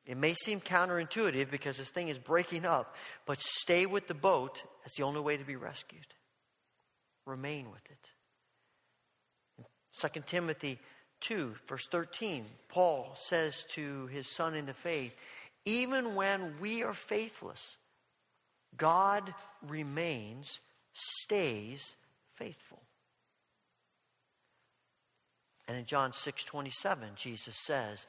It 0.05 0.17
may 0.17 0.33
seem 0.33 0.59
counterintuitive 0.59 1.49
because 1.51 1.77
this 1.77 1.89
thing 1.89 2.09
is 2.09 2.17
breaking 2.17 2.65
up, 2.65 2.95
but 3.25 3.39
stay 3.39 3.85
with 3.85 4.07
the 4.07 4.13
boat. 4.13 4.63
That's 4.83 4.97
the 4.97 5.03
only 5.03 5.21
way 5.21 5.37
to 5.37 5.43
be 5.43 5.55
rescued. 5.55 6.05
Remain 7.25 7.69
with 7.71 7.85
it. 7.89 8.09
In 9.59 9.65
2 10.09 10.21
Timothy 10.25 10.79
2, 11.21 11.55
verse 11.67 11.87
13, 11.87 12.45
Paul 12.67 13.11
says 13.15 13.65
to 13.71 14.07
his 14.07 14.27
son 14.27 14.55
in 14.55 14.65
the 14.65 14.73
faith, 14.73 15.15
even 15.65 16.15
when 16.15 16.55
we 16.59 16.83
are 16.83 16.93
faithless, 16.93 17.77
God 18.77 19.33
remains, 19.67 20.59
stays 20.93 21.95
faithful. 22.35 22.81
And 25.67 25.77
in 25.77 25.85
John 25.85 26.11
6 26.11 26.43
27, 26.43 27.09
Jesus 27.15 27.55
says, 27.55 28.05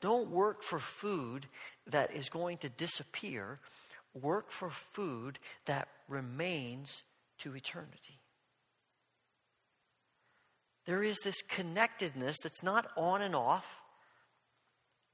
don't 0.00 0.30
work 0.30 0.62
for 0.62 0.78
food 0.78 1.46
that 1.86 2.14
is 2.14 2.28
going 2.28 2.58
to 2.58 2.68
disappear. 2.68 3.58
Work 4.14 4.50
for 4.50 4.70
food 4.70 5.38
that 5.64 5.88
remains 6.08 7.02
to 7.38 7.54
eternity. 7.54 8.20
There 10.86 11.02
is 11.02 11.18
this 11.24 11.42
connectedness 11.42 12.36
that's 12.42 12.62
not 12.62 12.86
on 12.96 13.22
and 13.22 13.34
off. 13.34 13.66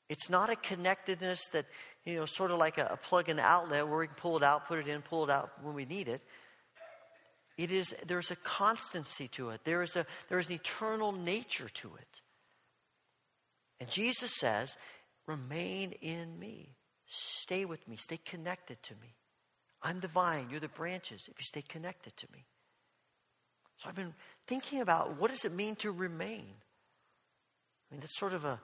It's 0.08 0.28
not 0.28 0.50
a 0.50 0.56
connectedness 0.56 1.48
that, 1.52 1.64
you 2.04 2.16
know, 2.16 2.26
sort 2.26 2.50
of 2.50 2.58
like 2.58 2.76
a, 2.76 2.88
a 2.92 2.96
plug 2.96 3.30
in 3.30 3.38
outlet 3.38 3.88
where 3.88 3.98
we 3.98 4.06
can 4.06 4.16
pull 4.16 4.36
it 4.36 4.42
out, 4.42 4.68
put 4.68 4.78
it 4.78 4.86
in, 4.86 5.00
pull 5.00 5.24
it 5.24 5.30
out 5.30 5.50
when 5.62 5.74
we 5.74 5.86
need 5.86 6.08
it. 6.08 6.20
It 7.56 7.70
is, 7.70 7.94
there's 8.06 8.30
a 8.30 8.36
constancy 8.36 9.28
to 9.28 9.50
it. 9.50 9.60
There 9.64 9.82
is, 9.82 9.96
a, 9.96 10.06
there 10.28 10.38
is 10.38 10.48
an 10.48 10.56
eternal 10.56 11.12
nature 11.12 11.68
to 11.68 11.88
it. 11.94 12.20
And 13.80 13.88
Jesus 13.90 14.32
says, 14.38 14.76
Remain 15.26 15.92
in 16.02 16.38
me. 16.38 16.74
Stay 17.06 17.64
with 17.64 17.86
me. 17.86 17.96
Stay 17.96 18.18
connected 18.24 18.82
to 18.82 18.94
me. 19.00 19.14
I'm 19.82 20.00
the 20.00 20.08
vine, 20.08 20.48
you're 20.50 20.60
the 20.60 20.68
branches 20.68 21.28
if 21.30 21.38
you 21.38 21.44
stay 21.44 21.62
connected 21.62 22.16
to 22.16 22.26
me. 22.32 22.44
So 23.82 23.88
I've 23.88 23.96
been 23.96 24.14
thinking 24.46 24.80
about 24.80 25.18
what 25.18 25.30
does 25.30 25.44
it 25.44 25.52
mean 25.52 25.74
to 25.76 25.90
remain? 25.90 26.44
I 27.90 27.94
mean, 27.94 28.00
that's 28.00 28.16
sort 28.18 28.32
of 28.32 28.44
a, 28.44 28.60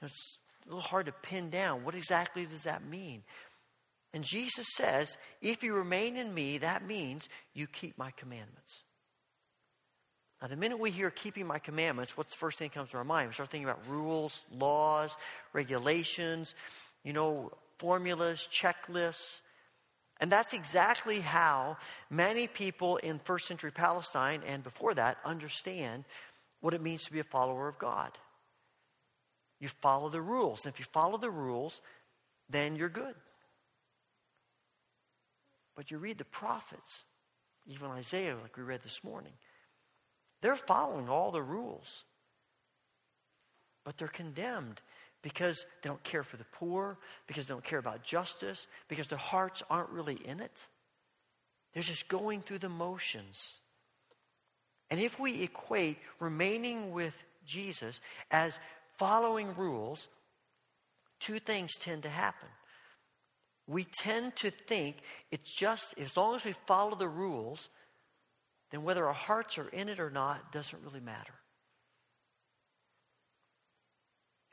you 0.00 0.02
know, 0.02 0.06
it's 0.06 0.38
a 0.64 0.68
little 0.68 0.80
hard 0.80 1.06
to 1.06 1.12
pin 1.12 1.50
down. 1.50 1.84
What 1.84 1.96
exactly 1.96 2.46
does 2.46 2.62
that 2.62 2.86
mean? 2.86 3.22
And 4.14 4.22
Jesus 4.22 4.66
says, 4.76 5.18
if 5.40 5.64
you 5.64 5.74
remain 5.74 6.16
in 6.16 6.32
me, 6.32 6.58
that 6.58 6.86
means 6.86 7.28
you 7.52 7.66
keep 7.66 7.98
my 7.98 8.12
commandments. 8.12 8.84
Now, 10.40 10.48
the 10.48 10.56
minute 10.56 10.78
we 10.78 10.90
hear 10.90 11.10
keeping 11.10 11.46
my 11.46 11.58
commandments, 11.58 12.16
what's 12.16 12.32
the 12.32 12.38
first 12.38 12.58
thing 12.58 12.68
that 12.68 12.74
comes 12.74 12.90
to 12.90 12.98
our 12.98 13.04
mind? 13.04 13.28
We 13.28 13.34
start 13.34 13.50
thinking 13.50 13.68
about 13.68 13.86
rules, 13.88 14.44
laws, 14.56 15.16
regulations, 15.52 16.54
you 17.04 17.12
know, 17.12 17.52
formulas, 17.78 18.48
checklists. 18.50 19.40
And 20.20 20.30
that's 20.30 20.52
exactly 20.52 21.20
how 21.20 21.78
many 22.10 22.46
people 22.46 22.98
in 22.98 23.18
first 23.18 23.46
century 23.48 23.72
Palestine 23.72 24.42
and 24.46 24.62
before 24.62 24.92
that 24.94 25.16
understand 25.24 26.04
what 26.60 26.74
it 26.74 26.82
means 26.82 27.04
to 27.04 27.12
be 27.12 27.20
a 27.20 27.24
follower 27.24 27.68
of 27.68 27.78
God. 27.78 28.12
You 29.60 29.68
follow 29.68 30.10
the 30.10 30.20
rules. 30.20 30.64
And 30.64 30.74
if 30.74 30.78
you 30.78 30.84
follow 30.92 31.16
the 31.16 31.30
rules, 31.30 31.80
then 32.50 32.76
you're 32.76 32.90
good. 32.90 33.14
But 35.74 35.90
you 35.90 35.96
read 35.96 36.18
the 36.18 36.24
prophets, 36.24 37.04
even 37.66 37.88
Isaiah, 37.88 38.36
like 38.42 38.58
we 38.58 38.62
read 38.62 38.82
this 38.82 39.02
morning, 39.02 39.32
they're 40.42 40.56
following 40.56 41.08
all 41.08 41.30
the 41.30 41.42
rules. 41.42 42.04
But 43.84 43.96
they're 43.96 44.08
condemned 44.08 44.82
because 45.22 45.66
they 45.82 45.88
don't 45.88 46.02
care 46.02 46.22
for 46.22 46.36
the 46.36 46.46
poor, 46.52 46.96
because 47.26 47.46
they 47.46 47.54
don't 47.54 47.64
care 47.64 47.78
about 47.78 48.02
justice, 48.02 48.66
because 48.88 49.08
their 49.08 49.18
hearts 49.18 49.62
aren't 49.68 49.90
really 49.90 50.18
in 50.24 50.40
it. 50.40 50.66
They're 51.74 51.82
just 51.82 52.08
going 52.08 52.40
through 52.40 52.58
the 52.58 52.68
motions. 52.68 53.60
And 54.90 54.98
if 54.98 55.20
we 55.20 55.42
equate 55.42 55.98
remaining 56.18 56.92
with 56.92 57.14
Jesus 57.46 58.00
as 58.30 58.58
following 58.98 59.54
rules, 59.56 60.08
two 61.20 61.38
things 61.38 61.76
tend 61.78 62.02
to 62.02 62.08
happen. 62.08 62.48
We 63.66 63.84
tend 63.84 64.34
to 64.36 64.50
think 64.50 64.96
it's 65.30 65.54
just, 65.54 65.94
as 65.96 66.16
long 66.16 66.34
as 66.34 66.44
we 66.44 66.54
follow 66.66 66.96
the 66.96 67.08
rules, 67.08 67.68
then 68.72 68.82
whether 68.82 69.06
our 69.06 69.12
hearts 69.12 69.58
are 69.58 69.68
in 69.68 69.88
it 69.88 70.00
or 70.00 70.10
not 70.10 70.52
doesn't 70.52 70.82
really 70.82 71.00
matter. 71.00 71.34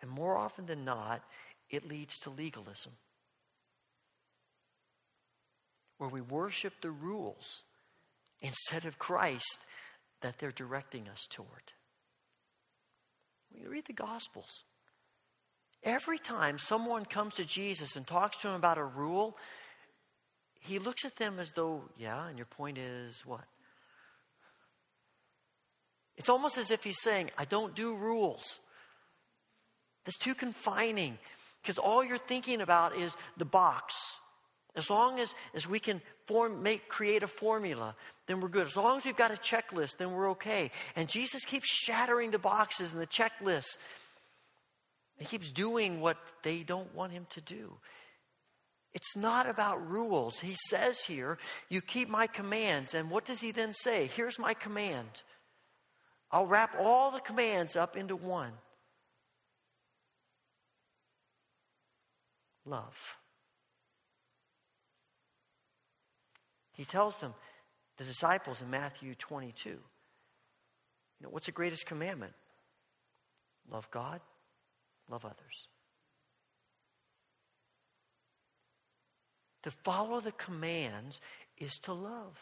And 0.07 0.15
more 0.15 0.37
often 0.37 0.67
than 0.67 0.85
not, 0.85 1.21
it 1.69 1.85
leads 1.85 2.17
to 2.19 2.29
legalism, 2.29 2.93
where 5.97 6.09
we 6.09 6.21
worship 6.21 6.71
the 6.79 6.91
rules 6.91 7.63
instead 8.39 8.85
of 8.85 8.97
Christ 8.97 9.65
that 10.21 10.39
they're 10.39 10.51
directing 10.51 11.09
us 11.09 11.27
toward. 11.29 11.73
When 13.51 13.61
you 13.61 13.69
read 13.69 13.83
the 13.83 13.91
Gospels, 13.91 14.63
every 15.83 16.19
time 16.19 16.57
someone 16.57 17.03
comes 17.03 17.33
to 17.33 17.43
Jesus 17.43 17.97
and 17.97 18.07
talks 18.07 18.37
to 18.37 18.47
him 18.47 18.55
about 18.55 18.77
a 18.77 18.85
rule, 18.85 19.35
he 20.61 20.79
looks 20.79 21.03
at 21.03 21.17
them 21.17 21.37
as 21.37 21.51
though, 21.51 21.81
yeah, 21.97 22.29
and 22.29 22.37
your 22.37 22.45
point 22.45 22.77
is 22.77 23.25
what? 23.25 23.43
It's 26.15 26.29
almost 26.29 26.57
as 26.57 26.71
if 26.71 26.85
he's 26.85 27.01
saying, 27.01 27.31
I 27.37 27.43
don't 27.43 27.75
do 27.75 27.93
rules. 27.93 28.59
That's 30.07 30.17
too 30.17 30.35
confining 30.35 31.17
because 31.61 31.77
all 31.77 32.01
you're 32.01 32.17
thinking 32.17 32.61
about 32.61 32.95
is 32.95 33.17
the 33.35 33.43
box. 33.43 33.93
As 34.73 34.89
long 34.89 35.19
as, 35.19 35.35
as 35.53 35.67
we 35.67 35.81
can 35.81 36.01
form, 36.27 36.63
make, 36.63 36.87
create 36.87 37.23
a 37.23 37.27
formula, 37.27 37.93
then 38.25 38.39
we're 38.39 38.47
good. 38.47 38.67
As 38.67 38.77
long 38.77 38.99
as 38.99 39.03
we've 39.03 39.17
got 39.17 39.31
a 39.31 39.35
checklist, 39.35 39.97
then 39.97 40.13
we're 40.13 40.29
okay. 40.29 40.71
And 40.95 41.09
Jesus 41.09 41.43
keeps 41.43 41.67
shattering 41.67 42.31
the 42.31 42.39
boxes 42.39 42.93
and 42.93 43.01
the 43.01 43.07
checklists. 43.07 43.77
He 45.17 45.25
keeps 45.25 45.51
doing 45.51 45.99
what 45.99 46.15
they 46.41 46.63
don't 46.63 46.95
want 46.95 47.11
him 47.11 47.27
to 47.31 47.41
do. 47.41 47.73
It's 48.93 49.17
not 49.17 49.49
about 49.49 49.89
rules. 49.89 50.39
He 50.39 50.55
says 50.69 51.01
here, 51.01 51.37
You 51.67 51.81
keep 51.81 52.07
my 52.07 52.27
commands. 52.27 52.93
And 52.93 53.11
what 53.11 53.25
does 53.25 53.41
he 53.41 53.51
then 53.51 53.73
say? 53.73 54.09
Here's 54.15 54.39
my 54.39 54.53
command. 54.53 55.21
I'll 56.31 56.47
wrap 56.47 56.75
all 56.79 57.11
the 57.11 57.19
commands 57.19 57.75
up 57.75 57.97
into 57.97 58.15
one. 58.15 58.53
Love. 62.67 63.17
He 66.73 66.85
tells 66.85 67.17
them, 67.17 67.33
the 67.97 68.03
disciples 68.03 68.61
in 68.61 68.69
Matthew 68.69 69.15
22, 69.15 69.69
you 69.69 69.79
know, 71.21 71.29
what's 71.29 71.47
the 71.47 71.51
greatest 71.51 71.87
commandment? 71.87 72.33
Love 73.71 73.89
God, 73.89 74.21
love 75.09 75.25
others. 75.25 75.67
To 79.63 79.71
follow 79.71 80.19
the 80.19 80.31
commands 80.33 81.19
is 81.57 81.79
to 81.79 81.93
love. 81.93 82.37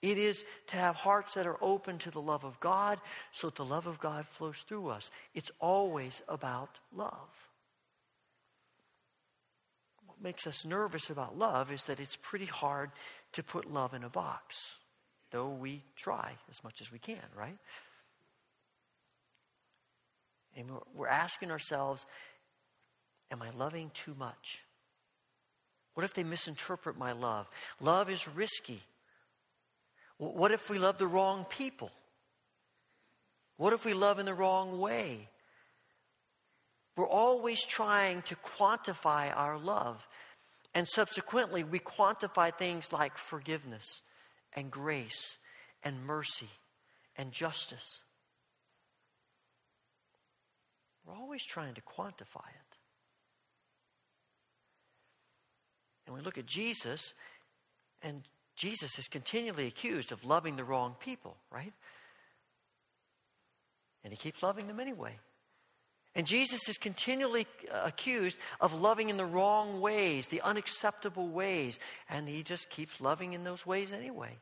It 0.00 0.18
is 0.18 0.44
to 0.68 0.76
have 0.76 0.96
hearts 0.96 1.34
that 1.34 1.46
are 1.46 1.58
open 1.60 1.98
to 1.98 2.10
the 2.10 2.20
love 2.20 2.44
of 2.44 2.58
God 2.60 2.98
so 3.32 3.48
that 3.48 3.56
the 3.56 3.64
love 3.64 3.86
of 3.86 4.00
God 4.00 4.26
flows 4.26 4.64
through 4.66 4.88
us. 4.88 5.10
It's 5.34 5.50
always 5.60 6.22
about 6.28 6.78
love 6.94 7.28
makes 10.24 10.46
us 10.46 10.64
nervous 10.64 11.10
about 11.10 11.38
love 11.38 11.70
is 11.70 11.86
that 11.86 12.00
it's 12.00 12.16
pretty 12.16 12.46
hard 12.46 12.90
to 13.32 13.42
put 13.44 13.70
love 13.70 13.94
in 13.94 14.02
a 14.02 14.08
box, 14.08 14.78
though 15.30 15.50
we 15.50 15.84
try 15.94 16.32
as 16.50 16.64
much 16.64 16.80
as 16.80 16.90
we 16.90 16.98
can, 16.98 17.22
right? 17.36 17.58
And 20.56 20.70
we're 20.94 21.08
asking 21.08 21.50
ourselves, 21.50 22.06
Am 23.30 23.42
I 23.42 23.50
loving 23.50 23.90
too 23.94 24.14
much? 24.18 24.62
What 25.94 26.04
if 26.04 26.14
they 26.14 26.24
misinterpret 26.24 26.96
my 26.96 27.12
love? 27.12 27.48
Love 27.80 28.10
is 28.10 28.28
risky. 28.28 28.80
What 30.18 30.52
if 30.52 30.70
we 30.70 30.78
love 30.78 30.98
the 30.98 31.06
wrong 31.06 31.44
people? 31.48 31.90
What 33.56 33.72
if 33.72 33.84
we 33.84 33.92
love 33.92 34.18
in 34.18 34.26
the 34.26 34.34
wrong 34.34 34.78
way? 34.78 35.28
We're 36.96 37.08
always 37.08 37.64
trying 37.64 38.22
to 38.22 38.36
quantify 38.36 39.36
our 39.36 39.58
love. 39.58 40.06
And 40.74 40.86
subsequently, 40.88 41.64
we 41.64 41.78
quantify 41.78 42.56
things 42.56 42.92
like 42.92 43.16
forgiveness 43.16 44.02
and 44.52 44.70
grace 44.70 45.38
and 45.82 46.04
mercy 46.04 46.48
and 47.16 47.32
justice. 47.32 48.00
We're 51.06 51.14
always 51.14 51.44
trying 51.44 51.74
to 51.74 51.82
quantify 51.82 52.48
it. 52.48 52.76
And 56.06 56.14
we 56.14 56.22
look 56.22 56.38
at 56.38 56.46
Jesus, 56.46 57.14
and 58.02 58.22
Jesus 58.56 58.98
is 58.98 59.08
continually 59.08 59.66
accused 59.66 60.12
of 60.12 60.24
loving 60.24 60.56
the 60.56 60.64
wrong 60.64 60.96
people, 61.00 61.36
right? 61.50 61.72
And 64.02 64.12
he 64.12 64.16
keeps 64.16 64.42
loving 64.42 64.66
them 64.66 64.80
anyway. 64.80 65.18
And 66.16 66.26
Jesus 66.26 66.68
is 66.68 66.78
continually 66.78 67.46
uh, 67.72 67.82
accused 67.84 68.38
of 68.60 68.80
loving 68.80 69.08
in 69.10 69.16
the 69.16 69.24
wrong 69.24 69.80
ways, 69.80 70.28
the 70.28 70.42
unacceptable 70.42 71.28
ways. 71.28 71.78
And 72.08 72.28
he 72.28 72.42
just 72.42 72.70
keeps 72.70 73.00
loving 73.00 73.32
in 73.32 73.42
those 73.42 73.66
ways 73.66 73.92
anyway. 73.92 74.38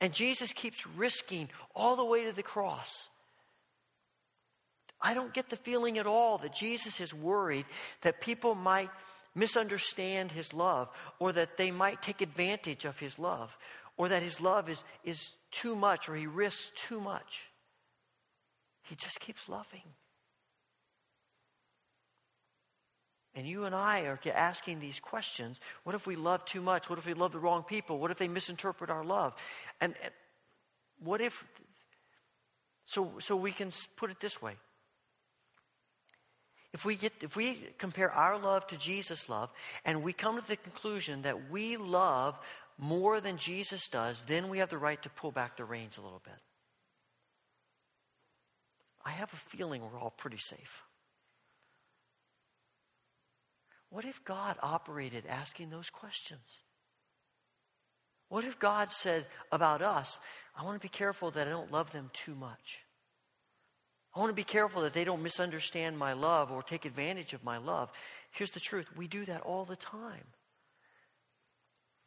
And 0.00 0.12
Jesus 0.12 0.52
keeps 0.52 0.86
risking 0.86 1.48
all 1.74 1.96
the 1.96 2.04
way 2.04 2.24
to 2.24 2.32
the 2.32 2.42
cross. 2.42 3.08
I 5.00 5.14
don't 5.14 5.34
get 5.34 5.50
the 5.50 5.56
feeling 5.56 5.98
at 5.98 6.06
all 6.06 6.38
that 6.38 6.54
Jesus 6.54 7.00
is 7.00 7.12
worried 7.12 7.66
that 8.02 8.20
people 8.20 8.54
might 8.54 8.90
misunderstand 9.34 10.32
his 10.32 10.54
love 10.54 10.88
or 11.18 11.32
that 11.32 11.56
they 11.56 11.70
might 11.70 12.00
take 12.00 12.22
advantage 12.22 12.84
of 12.84 12.98
his 12.98 13.18
love 13.18 13.56
or 13.96 14.08
that 14.08 14.22
his 14.22 14.40
love 14.40 14.68
is, 14.68 14.84
is 15.04 15.34
too 15.50 15.74
much 15.74 16.08
or 16.08 16.14
he 16.14 16.26
risks 16.26 16.72
too 16.74 17.00
much. 17.00 17.48
He 18.82 18.94
just 18.94 19.20
keeps 19.20 19.48
loving. 19.48 19.82
And 23.36 23.46
you 23.46 23.64
and 23.64 23.74
I 23.74 24.00
are 24.06 24.18
asking 24.34 24.80
these 24.80 24.98
questions. 24.98 25.60
What 25.84 25.94
if 25.94 26.06
we 26.06 26.16
love 26.16 26.44
too 26.46 26.62
much? 26.62 26.88
What 26.88 26.98
if 26.98 27.06
we 27.06 27.12
love 27.12 27.32
the 27.32 27.38
wrong 27.38 27.62
people? 27.62 27.98
What 27.98 28.10
if 28.10 28.16
they 28.16 28.28
misinterpret 28.28 28.88
our 28.88 29.04
love? 29.04 29.34
And, 29.80 29.94
and 30.02 30.12
what 30.98 31.20
if 31.20 31.44
so 32.86 33.12
so 33.18 33.36
we 33.36 33.52
can 33.52 33.70
put 33.96 34.10
it 34.10 34.20
this 34.20 34.40
way. 34.40 34.54
If 36.72 36.84
we 36.84 36.96
get 36.96 37.12
if 37.20 37.36
we 37.36 37.58
compare 37.78 38.10
our 38.10 38.38
love 38.38 38.66
to 38.68 38.78
Jesus' 38.78 39.28
love 39.28 39.50
and 39.84 40.02
we 40.02 40.12
come 40.12 40.40
to 40.40 40.48
the 40.48 40.56
conclusion 40.56 41.22
that 41.22 41.50
we 41.50 41.76
love 41.76 42.38
more 42.78 43.20
than 43.20 43.36
Jesus 43.36 43.88
does, 43.88 44.24
then 44.24 44.48
we 44.48 44.58
have 44.58 44.70
the 44.70 44.78
right 44.78 45.02
to 45.02 45.10
pull 45.10 45.32
back 45.32 45.56
the 45.56 45.64
reins 45.64 45.98
a 45.98 46.02
little 46.02 46.22
bit. 46.24 46.38
I 49.04 49.10
have 49.10 49.32
a 49.32 49.36
feeling 49.36 49.82
we're 49.82 49.98
all 49.98 50.14
pretty 50.16 50.38
safe. 50.38 50.82
What 53.90 54.04
if 54.04 54.24
God 54.24 54.56
operated 54.62 55.24
asking 55.26 55.70
those 55.70 55.90
questions? 55.90 56.62
What 58.28 58.44
if 58.44 58.58
God 58.58 58.90
said 58.90 59.26
about 59.52 59.82
us, 59.82 60.18
I 60.56 60.64
want 60.64 60.80
to 60.80 60.84
be 60.84 60.88
careful 60.88 61.30
that 61.32 61.46
I 61.46 61.50
don't 61.50 61.70
love 61.70 61.92
them 61.92 62.10
too 62.12 62.34
much? 62.34 62.80
I 64.14 64.18
want 64.18 64.30
to 64.30 64.34
be 64.34 64.44
careful 64.44 64.82
that 64.82 64.94
they 64.94 65.04
don't 65.04 65.22
misunderstand 65.22 65.98
my 65.98 66.14
love 66.14 66.50
or 66.50 66.62
take 66.62 66.86
advantage 66.86 67.34
of 67.34 67.44
my 67.44 67.58
love. 67.58 67.90
Here's 68.30 68.50
the 68.50 68.60
truth 68.60 68.86
we 68.96 69.06
do 69.06 69.24
that 69.26 69.42
all 69.42 69.64
the 69.64 69.76
time. 69.76 70.24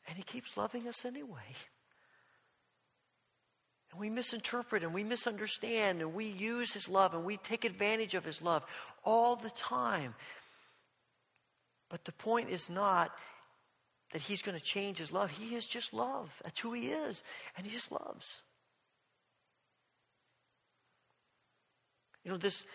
And 0.08 0.18
He 0.18 0.24
keeps 0.24 0.58
loving 0.58 0.88
us 0.88 1.06
anyway. 1.06 1.56
And 3.92 4.00
we 4.00 4.10
misinterpret 4.10 4.84
and 4.84 4.94
we 4.94 5.04
misunderstand 5.04 6.02
and 6.02 6.14
we 6.14 6.26
use 6.26 6.74
His 6.74 6.90
love 6.90 7.14
and 7.14 7.26
we 7.26 7.38
take 7.38 7.64
advantage 7.64 8.16
of 8.16 8.26
His 8.26 8.42
love 8.42 8.64
all 9.04 9.36
the 9.36 9.52
time. 9.52 10.16
But 11.90 12.06
the 12.06 12.12
point 12.12 12.50
is 12.50 12.70
not 12.70 13.12
that 14.14 14.22
He's 14.22 14.42
going 14.42 14.58
to 14.58 14.64
change 14.64 14.98
His 14.98 15.12
love. 15.12 15.30
He 15.32 15.56
is 15.56 15.68
just 15.68 15.94
love. 15.94 16.32
That's 16.44 16.60
who 16.60 16.74
He 16.74 16.90
is. 16.90 17.24
And 17.58 17.66
He 17.66 17.72
just 17.72 17.92
loves. 17.92 18.40
You 22.24 22.32
know, 22.32 22.38
this, 22.38 22.66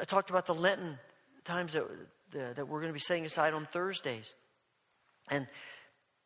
I 0.00 0.04
talked 0.04 0.30
about 0.30 0.46
the 0.46 0.54
Lenten 0.54 0.98
times 1.44 1.72
that, 1.74 2.56
that 2.56 2.68
we're 2.68 2.80
going 2.80 2.90
to 2.90 2.94
be 2.94 3.00
setting 3.00 3.26
aside 3.26 3.52
on 3.52 3.66
Thursdays. 3.66 4.34
And 5.30 5.46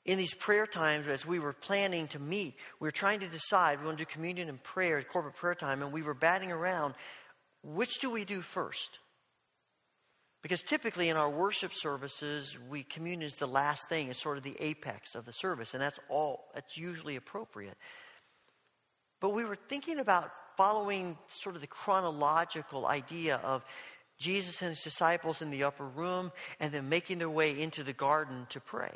in 0.05 0.19
these 0.19 0.35
prayer 0.35 0.67
times, 0.67 1.09
as 1.09 1.27
we 1.27 1.39
were 1.39 1.53
planning 1.53 2.07
to 2.09 2.19
meet, 2.19 2.55
we 2.79 2.87
were 2.87 2.93
trying 2.93 3.21
to 3.21 3.27
decide, 3.27 3.81
we 3.81 3.87
want 3.87 3.99
to 3.99 4.05
do 4.05 4.11
communion 4.11 4.49
and 4.49 4.63
prayer, 4.63 5.03
corporate 5.03 5.35
prayer 5.35 5.55
time, 5.55 5.83
and 5.83 5.93
we 5.93 6.03
were 6.03 6.15
batting 6.15 6.53
around, 6.53 6.95
which 7.63 7.99
do 7.99 8.11
we 8.11 8.25
do 8.25 8.41
first? 8.41 9.01
Because 10.47 10.63
typically 10.63 11.09
in 11.09 11.17
our 11.17 11.29
worship 11.29 11.73
services, 11.75 12.57
we 12.71 12.85
communion 12.85 13.27
is 13.27 13.35
the 13.35 13.49
last 13.49 13.89
thing, 13.89 14.11
it's 14.11 14.23
sort 14.23 14.39
of 14.39 14.45
the 14.45 14.55
apex 14.61 15.17
of 15.17 15.25
the 15.25 15.33
service, 15.33 15.75
and 15.75 15.83
that's 15.83 15.99
all, 16.09 16.45
that's 16.55 16.79
usually 16.79 17.17
appropriate. 17.17 17.77
But 19.21 19.31
we 19.31 19.45
were 19.45 19.57
thinking 19.57 19.99
about 19.99 20.31
following 20.57 21.19
sort 21.27 21.57
of 21.57 21.63
the 21.63 21.67
chronological 21.67 22.87
idea 22.87 23.41
of 23.43 23.65
Jesus 24.21 24.63
and 24.63 24.69
his 24.69 24.85
disciples 24.85 25.43
in 25.43 25.51
the 25.51 25.65
upper 25.65 25.85
room 25.85 26.31
and 26.61 26.73
then 26.73 26.89
making 26.89 27.19
their 27.19 27.29
way 27.29 27.61
into 27.61 27.83
the 27.83 27.93
garden 27.93 28.47
to 28.51 28.61
pray. 28.61 28.93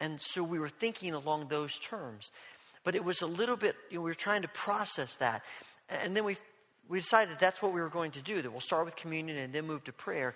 And 0.00 0.20
so 0.20 0.42
we 0.42 0.58
were 0.58 0.68
thinking 0.68 1.14
along 1.14 1.48
those 1.48 1.78
terms. 1.78 2.30
But 2.84 2.94
it 2.94 3.06
was 3.06 3.22
a 3.22 3.26
little 3.26 3.56
bit, 3.56 3.74
you 3.88 3.96
know, 3.96 4.02
we 4.02 4.10
were 4.10 4.14
trying 4.14 4.42
to 4.42 4.48
process 4.48 5.16
that. 5.16 5.44
And 5.88 6.14
then 6.14 6.24
we, 6.24 6.36
we 6.88 6.98
decided 6.98 7.38
that's 7.38 7.62
what 7.62 7.72
we 7.72 7.80
were 7.80 7.88
going 7.88 8.10
to 8.12 8.22
do, 8.22 8.42
that 8.42 8.50
we'll 8.50 8.60
start 8.60 8.84
with 8.84 8.96
communion 8.96 9.36
and 9.38 9.52
then 9.52 9.66
move 9.66 9.84
to 9.84 9.92
prayer. 9.92 10.34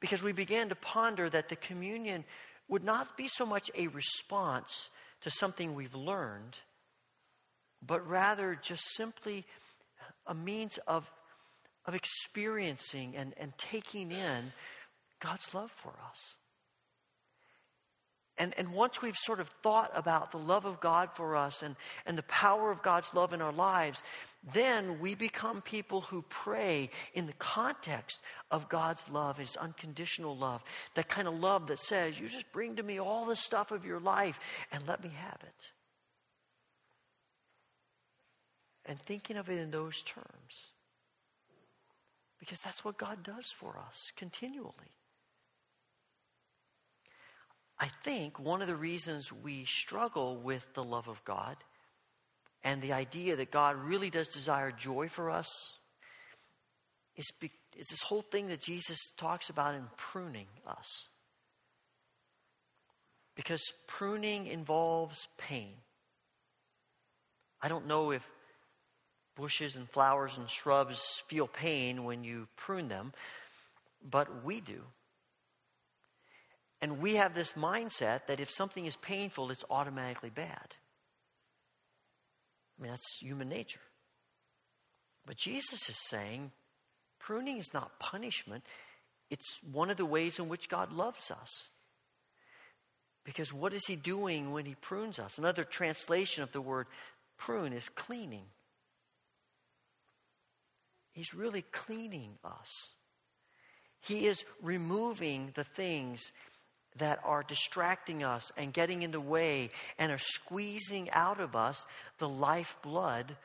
Because 0.00 0.22
we 0.22 0.32
began 0.32 0.68
to 0.68 0.74
ponder 0.74 1.30
that 1.30 1.48
the 1.48 1.56
communion 1.56 2.24
would 2.68 2.84
not 2.84 3.16
be 3.16 3.28
so 3.28 3.46
much 3.46 3.70
a 3.76 3.88
response 3.88 4.90
to 5.22 5.30
something 5.30 5.74
we've 5.74 5.94
learned, 5.94 6.58
but 7.84 8.06
rather 8.06 8.58
just 8.60 8.82
simply 8.94 9.44
a 10.26 10.34
means 10.34 10.78
of, 10.86 11.10
of 11.86 11.94
experiencing 11.94 13.14
and, 13.16 13.34
and 13.36 13.56
taking 13.58 14.10
in 14.10 14.52
God's 15.20 15.54
love 15.54 15.70
for 15.70 15.94
us. 16.10 16.36
And, 18.42 18.52
and 18.58 18.72
once 18.72 19.00
we've 19.00 19.16
sort 19.16 19.38
of 19.38 19.48
thought 19.62 19.92
about 19.94 20.32
the 20.32 20.36
love 20.36 20.64
of 20.64 20.80
God 20.80 21.10
for 21.14 21.36
us 21.36 21.62
and, 21.62 21.76
and 22.06 22.18
the 22.18 22.24
power 22.24 22.72
of 22.72 22.82
God's 22.82 23.14
love 23.14 23.32
in 23.32 23.40
our 23.40 23.52
lives, 23.52 24.02
then 24.52 24.98
we 24.98 25.14
become 25.14 25.62
people 25.62 26.00
who 26.00 26.22
pray 26.22 26.90
in 27.14 27.28
the 27.28 27.34
context 27.34 28.20
of 28.50 28.68
God's 28.68 29.08
love, 29.08 29.38
His 29.38 29.54
unconditional 29.54 30.36
love. 30.36 30.64
That 30.94 31.08
kind 31.08 31.28
of 31.28 31.34
love 31.38 31.68
that 31.68 31.78
says, 31.78 32.18
You 32.18 32.26
just 32.26 32.50
bring 32.50 32.74
to 32.74 32.82
me 32.82 32.98
all 32.98 33.26
the 33.26 33.36
stuff 33.36 33.70
of 33.70 33.86
your 33.86 34.00
life 34.00 34.40
and 34.72 34.88
let 34.88 35.04
me 35.04 35.10
have 35.10 35.38
it. 35.44 35.70
And 38.86 38.98
thinking 38.98 39.36
of 39.36 39.48
it 39.50 39.60
in 39.60 39.70
those 39.70 40.02
terms. 40.02 40.72
Because 42.40 42.58
that's 42.58 42.84
what 42.84 42.98
God 42.98 43.22
does 43.22 43.52
for 43.56 43.78
us 43.78 44.10
continually. 44.16 44.96
I 47.82 47.88
think 48.04 48.38
one 48.38 48.62
of 48.62 48.68
the 48.68 48.76
reasons 48.76 49.32
we 49.32 49.64
struggle 49.64 50.36
with 50.36 50.64
the 50.74 50.84
love 50.84 51.08
of 51.08 51.24
God 51.24 51.56
and 52.62 52.80
the 52.80 52.92
idea 52.92 53.34
that 53.34 53.50
God 53.50 53.74
really 53.74 54.08
does 54.08 54.28
desire 54.28 54.70
joy 54.70 55.08
for 55.08 55.30
us 55.30 55.48
is, 57.16 57.28
be, 57.40 57.50
is 57.76 57.88
this 57.90 58.02
whole 58.02 58.22
thing 58.22 58.46
that 58.46 58.60
Jesus 58.60 59.10
talks 59.16 59.50
about 59.50 59.74
in 59.74 59.82
pruning 59.96 60.46
us. 60.64 61.08
Because 63.34 63.72
pruning 63.88 64.46
involves 64.46 65.26
pain. 65.36 65.74
I 67.60 67.66
don't 67.66 67.88
know 67.88 68.12
if 68.12 68.24
bushes 69.34 69.74
and 69.74 69.90
flowers 69.90 70.38
and 70.38 70.48
shrubs 70.48 71.02
feel 71.26 71.48
pain 71.48 72.04
when 72.04 72.22
you 72.22 72.46
prune 72.54 72.86
them, 72.86 73.12
but 74.08 74.44
we 74.44 74.60
do. 74.60 74.82
And 76.82 76.98
we 76.98 77.14
have 77.14 77.32
this 77.32 77.52
mindset 77.52 78.26
that 78.26 78.40
if 78.40 78.50
something 78.50 78.86
is 78.86 78.96
painful, 78.96 79.52
it's 79.52 79.64
automatically 79.70 80.30
bad. 80.30 80.74
I 82.76 82.82
mean, 82.82 82.90
that's 82.90 83.18
human 83.20 83.48
nature. 83.48 83.80
But 85.24 85.36
Jesus 85.36 85.88
is 85.88 85.96
saying 86.08 86.50
pruning 87.20 87.58
is 87.58 87.72
not 87.72 88.00
punishment, 88.00 88.64
it's 89.30 89.60
one 89.70 89.90
of 89.90 89.96
the 89.96 90.04
ways 90.04 90.40
in 90.40 90.48
which 90.48 90.68
God 90.68 90.92
loves 90.92 91.30
us. 91.30 91.68
Because 93.24 93.52
what 93.52 93.72
is 93.72 93.86
he 93.86 93.94
doing 93.94 94.50
when 94.50 94.66
he 94.66 94.74
prunes 94.74 95.20
us? 95.20 95.38
Another 95.38 95.62
translation 95.62 96.42
of 96.42 96.50
the 96.50 96.60
word 96.60 96.88
prune 97.38 97.72
is 97.72 97.88
cleaning. 97.88 98.46
He's 101.12 101.32
really 101.32 101.62
cleaning 101.62 102.38
us. 102.44 102.94
He 104.00 104.26
is 104.26 104.44
removing 104.60 105.52
the 105.54 105.62
things 105.62 106.32
that 106.96 107.20
are 107.24 107.42
distracting 107.42 108.22
us 108.22 108.52
and 108.56 108.72
getting 108.72 109.02
in 109.02 109.10
the 109.10 109.20
way 109.20 109.70
and 109.98 110.12
are 110.12 110.18
squeezing 110.18 111.10
out 111.10 111.40
of 111.40 111.56
us 111.56 111.86
the 112.18 112.28
lifeblood 112.28 113.36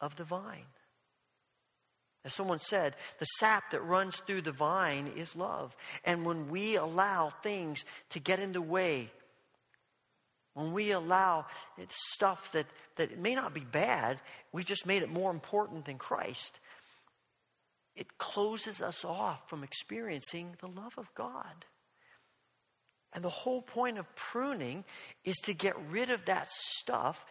of 0.00 0.16
the 0.16 0.24
vine. 0.24 0.66
As 2.24 2.32
someone 2.32 2.60
said, 2.60 2.94
the 3.18 3.26
sap 3.26 3.70
that 3.70 3.82
runs 3.82 4.16
through 4.18 4.42
the 4.42 4.52
vine 4.52 5.12
is 5.16 5.36
love. 5.36 5.76
And 6.04 6.24
when 6.24 6.48
we 6.48 6.76
allow 6.76 7.30
things 7.42 7.84
to 8.10 8.20
get 8.20 8.38
in 8.38 8.52
the 8.52 8.62
way, 8.62 9.10
when 10.54 10.72
we 10.72 10.92
allow 10.92 11.46
stuff 11.90 12.52
that, 12.52 12.66
that 12.96 13.18
may 13.18 13.34
not 13.34 13.52
be 13.52 13.64
bad, 13.64 14.20
we've 14.52 14.64
just 14.64 14.86
made 14.86 15.02
it 15.02 15.10
more 15.10 15.30
important 15.30 15.84
than 15.84 15.98
Christ, 15.98 16.60
it 17.94 18.18
closes 18.18 18.80
us 18.80 19.04
off 19.04 19.48
from 19.48 19.62
experiencing 19.62 20.56
the 20.60 20.68
love 20.68 20.94
of 20.96 21.12
God. 21.14 21.66
And 23.14 23.22
the 23.22 23.30
whole 23.30 23.62
point 23.62 23.98
of 23.98 24.16
pruning 24.16 24.84
is 25.24 25.36
to 25.44 25.54
get 25.54 25.74
rid 25.88 26.10
of 26.10 26.24
that 26.24 26.48
stuff 26.50 27.24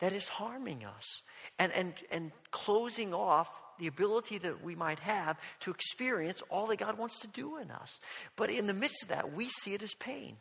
that 0.00 0.12
is 0.12 0.28
harming 0.28 0.84
us 0.84 1.22
and, 1.58 1.72
and, 1.72 1.94
and 2.10 2.32
closing 2.50 3.14
off 3.14 3.48
the 3.78 3.86
ability 3.86 4.38
that 4.38 4.62
we 4.62 4.74
might 4.74 4.98
have 4.98 5.38
to 5.60 5.70
experience 5.70 6.42
all 6.48 6.66
that 6.66 6.78
God 6.78 6.98
wants 6.98 7.20
to 7.20 7.28
do 7.28 7.58
in 7.58 7.70
us. 7.70 8.00
But 8.36 8.50
in 8.50 8.66
the 8.66 8.74
midst 8.74 9.04
of 9.04 9.08
that, 9.10 9.32
we 9.32 9.48
see 9.48 9.74
it 9.74 9.82
as 9.82 9.94
pain. 9.94 10.36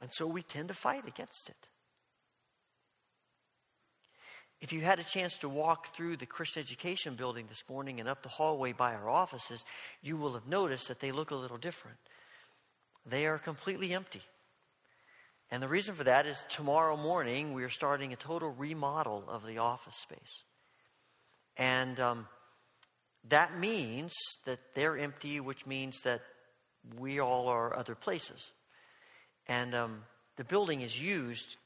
And 0.00 0.10
so 0.12 0.26
we 0.26 0.42
tend 0.42 0.68
to 0.68 0.74
fight 0.74 1.06
against 1.08 1.48
it. 1.48 1.68
If 4.60 4.72
you 4.72 4.80
had 4.80 4.98
a 4.98 5.04
chance 5.04 5.36
to 5.38 5.48
walk 5.48 5.94
through 5.94 6.16
the 6.16 6.26
Christian 6.26 6.62
Education 6.62 7.14
building 7.14 7.46
this 7.48 7.62
morning 7.68 8.00
and 8.00 8.08
up 8.08 8.22
the 8.22 8.28
hallway 8.28 8.72
by 8.72 8.94
our 8.94 9.08
offices, 9.08 9.64
you 10.02 10.16
will 10.16 10.34
have 10.34 10.48
noticed 10.48 10.88
that 10.88 11.00
they 11.00 11.12
look 11.12 11.30
a 11.30 11.36
little 11.36 11.58
different 11.58 11.98
they 13.08 13.26
are 13.26 13.38
completely 13.38 13.92
empty. 13.94 14.22
And 15.50 15.62
the 15.62 15.68
reason 15.68 15.94
for 15.94 16.04
that 16.04 16.26
is 16.26 16.44
tomorrow 16.50 16.96
morning 16.96 17.54
we 17.54 17.64
are 17.64 17.70
starting 17.70 18.12
a 18.12 18.16
total 18.16 18.50
remodel 18.50 19.24
of 19.28 19.46
the 19.46 19.58
office 19.58 19.96
space. 19.96 20.42
And 21.56 21.98
um, 21.98 22.28
that 23.28 23.58
means 23.58 24.14
that 24.44 24.58
they're 24.74 24.98
empty, 24.98 25.40
which 25.40 25.66
means 25.66 26.00
that 26.02 26.20
we 26.98 27.18
all 27.18 27.48
are 27.48 27.76
other 27.76 27.94
places. 27.94 28.50
And 29.46 29.74
um, 29.74 30.04
the 30.36 30.44
building 30.44 30.82
is 30.82 31.00
used, 31.00 31.56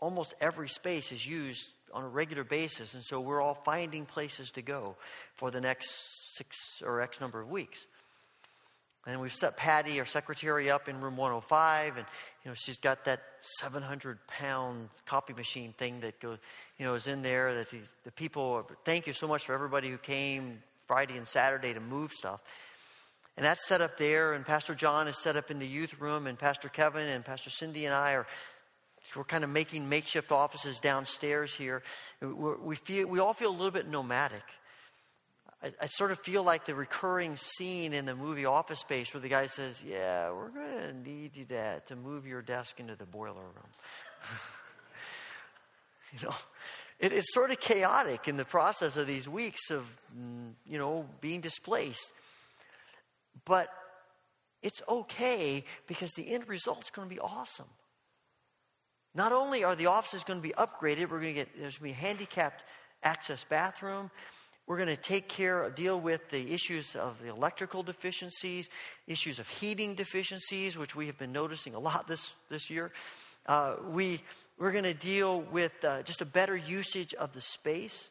almost 0.00 0.34
every 0.40 0.68
space 0.68 1.12
is 1.12 1.26
used 1.26 1.68
on 1.92 2.04
a 2.04 2.08
regular 2.08 2.44
basis. 2.44 2.94
And 2.94 3.02
so 3.02 3.20
we're 3.20 3.42
all 3.42 3.60
finding 3.64 4.06
places 4.06 4.50
to 4.52 4.62
go 4.62 4.96
for 5.34 5.50
the 5.50 5.60
next 5.60 6.36
six 6.36 6.56
or 6.84 7.00
X 7.00 7.20
number 7.20 7.40
of 7.40 7.50
weeks. 7.50 7.86
And 9.08 9.22
we've 9.22 9.32
set 9.32 9.56
Patty, 9.56 9.98
our 10.00 10.04
secretary, 10.04 10.70
up 10.70 10.86
in 10.86 11.00
room 11.00 11.16
105, 11.16 11.96
and 11.96 12.06
you 12.44 12.50
know 12.50 12.54
she's 12.54 12.76
got 12.76 13.06
that 13.06 13.22
700 13.60 14.18
pound 14.26 14.90
copy 15.06 15.32
machine 15.32 15.72
thing 15.78 16.00
that 16.00 16.20
goes, 16.20 16.36
you 16.78 16.84
know, 16.84 16.94
is 16.94 17.06
in 17.06 17.22
there. 17.22 17.54
That 17.54 17.70
the, 17.70 17.80
the 18.04 18.12
people, 18.12 18.68
thank 18.84 19.06
you 19.06 19.14
so 19.14 19.26
much 19.26 19.46
for 19.46 19.54
everybody 19.54 19.88
who 19.88 19.96
came 19.96 20.62
Friday 20.86 21.16
and 21.16 21.26
Saturday 21.26 21.72
to 21.72 21.80
move 21.80 22.12
stuff. 22.12 22.40
And 23.38 23.46
that's 23.46 23.66
set 23.66 23.80
up 23.80 23.96
there, 23.96 24.34
and 24.34 24.44
Pastor 24.44 24.74
John 24.74 25.08
is 25.08 25.16
set 25.16 25.36
up 25.36 25.50
in 25.50 25.58
the 25.58 25.66
youth 25.66 25.98
room, 26.00 26.26
and 26.26 26.38
Pastor 26.38 26.68
Kevin 26.68 27.08
and 27.08 27.24
Pastor 27.24 27.48
Cindy 27.48 27.86
and 27.86 27.94
I 27.94 28.12
are 28.12 28.26
we're 29.16 29.24
kind 29.24 29.42
of 29.42 29.48
making 29.48 29.88
makeshift 29.88 30.32
offices 30.32 30.80
downstairs 30.80 31.54
here. 31.54 31.82
We're, 32.20 32.58
we 32.58 32.76
feel 32.76 33.06
we 33.08 33.20
all 33.20 33.32
feel 33.32 33.50
a 33.50 33.56
little 33.56 33.70
bit 33.70 33.88
nomadic. 33.88 34.42
I, 35.62 35.72
I, 35.82 35.86
sort 35.86 36.12
of 36.12 36.20
feel 36.20 36.44
like 36.44 36.66
the 36.66 36.74
recurring 36.74 37.36
scene 37.36 37.92
in 37.92 38.04
the 38.04 38.14
movie 38.14 38.44
Office 38.44 38.80
Space 38.80 39.12
where 39.12 39.20
the 39.20 39.28
guy 39.28 39.48
says, 39.48 39.82
"Yeah, 39.84 40.30
we're 40.30 40.50
going 40.50 40.78
to 40.78 41.10
need 41.10 41.36
you 41.36 41.44
to, 41.46 41.80
to 41.86 41.96
move 41.96 42.26
your 42.26 42.42
desk 42.42 42.78
into 42.78 42.94
the 42.94 43.06
boiler 43.06 43.42
room." 43.42 43.70
you 46.12 46.28
know, 46.28 46.34
it, 47.00 47.12
it's 47.12 47.34
sort 47.34 47.50
of 47.50 47.58
chaotic 47.58 48.28
in 48.28 48.36
the 48.36 48.44
process 48.44 48.96
of 48.96 49.06
these 49.06 49.28
weeks 49.28 49.70
of 49.70 49.84
mm, 50.16 50.52
you 50.64 50.78
know 50.78 51.08
being 51.20 51.40
displaced, 51.40 52.12
but 53.44 53.68
it's 54.62 54.82
okay 54.88 55.64
because 55.88 56.12
the 56.12 56.28
end 56.28 56.48
result 56.48 56.84
is 56.84 56.90
going 56.90 57.08
to 57.08 57.14
be 57.14 57.20
awesome. 57.20 57.68
Not 59.14 59.32
only 59.32 59.64
are 59.64 59.74
the 59.74 59.86
offices 59.86 60.22
going 60.22 60.40
to 60.40 60.48
be 60.48 60.54
upgraded, 60.54 61.10
we're 61.10 61.20
going 61.20 61.34
to 61.34 61.40
get 61.44 61.48
there's 61.58 61.78
going 61.78 61.92
to 61.92 61.96
be 61.96 62.00
handicapped 62.00 62.62
access 63.02 63.44
bathroom. 63.44 64.10
We're 64.68 64.76
going 64.76 64.88
to 64.88 64.96
take 64.96 65.28
care, 65.28 65.70
deal 65.70 65.98
with 65.98 66.28
the 66.28 66.52
issues 66.52 66.94
of 66.94 67.22
the 67.22 67.30
electrical 67.30 67.82
deficiencies, 67.82 68.68
issues 69.06 69.38
of 69.38 69.48
heating 69.48 69.94
deficiencies, 69.94 70.76
which 70.76 70.94
we 70.94 71.06
have 71.06 71.16
been 71.16 71.32
noticing 71.32 71.74
a 71.74 71.78
lot 71.78 72.06
this, 72.06 72.34
this 72.50 72.68
year. 72.68 72.92
Uh, 73.46 73.76
we, 73.88 74.20
we're 74.58 74.72
going 74.72 74.84
to 74.84 74.92
deal 74.92 75.40
with 75.40 75.72
uh, 75.86 76.02
just 76.02 76.20
a 76.20 76.26
better 76.26 76.54
usage 76.54 77.14
of 77.14 77.32
the 77.32 77.40
space. 77.40 78.10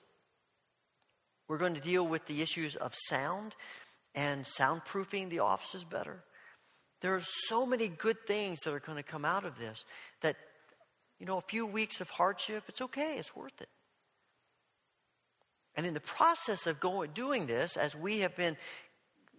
We're 1.47 1.59
going 1.59 1.75
to 1.75 1.79
deal 1.79 2.07
with 2.07 2.25
the 2.25 2.41
issues 2.41 2.75
of 2.75 2.95
sound 2.95 3.55
and 4.15 4.43
soundproofing 4.43 5.29
the 5.29 5.39
offices 5.39 5.83
better. 5.83 6.23
There 7.01 7.13
are 7.13 7.21
so 7.23 7.67
many 7.67 7.87
good 7.87 8.25
things 8.25 8.61
that 8.61 8.73
are 8.73 8.79
going 8.79 8.97
to 8.97 9.03
come 9.03 9.25
out 9.25 9.45
of 9.45 9.59
this 9.59 9.85
that, 10.21 10.37
you 11.19 11.27
know, 11.27 11.37
a 11.37 11.41
few 11.41 11.67
weeks 11.67 12.01
of 12.01 12.09
hardship, 12.09 12.63
it's 12.67 12.81
okay, 12.81 13.17
it's 13.19 13.35
worth 13.35 13.61
it. 13.61 13.69
And 15.77 15.85
in 15.85 15.93
the 15.93 15.99
process 15.99 16.67
of 16.67 16.79
going, 16.79 17.11
doing 17.11 17.45
this, 17.45 17.77
as 17.77 17.95
we 17.95 18.19
have 18.19 18.35
been 18.35 18.57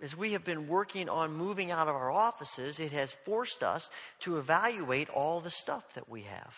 as 0.01 0.17
we 0.17 0.33
have 0.33 0.45
been 0.45 0.69
working 0.69 1.09
on 1.09 1.35
moving 1.35 1.73
out 1.73 1.89
of 1.89 1.97
our 1.97 2.13
offices, 2.13 2.79
it 2.79 2.93
has 2.93 3.13
forced 3.25 3.65
us 3.65 3.91
to 4.21 4.39
evaluate 4.39 5.11
all 5.11 5.41
the 5.41 5.51
stuff 5.51 5.83
that 5.95 6.09
we 6.09 6.23
have. 6.23 6.55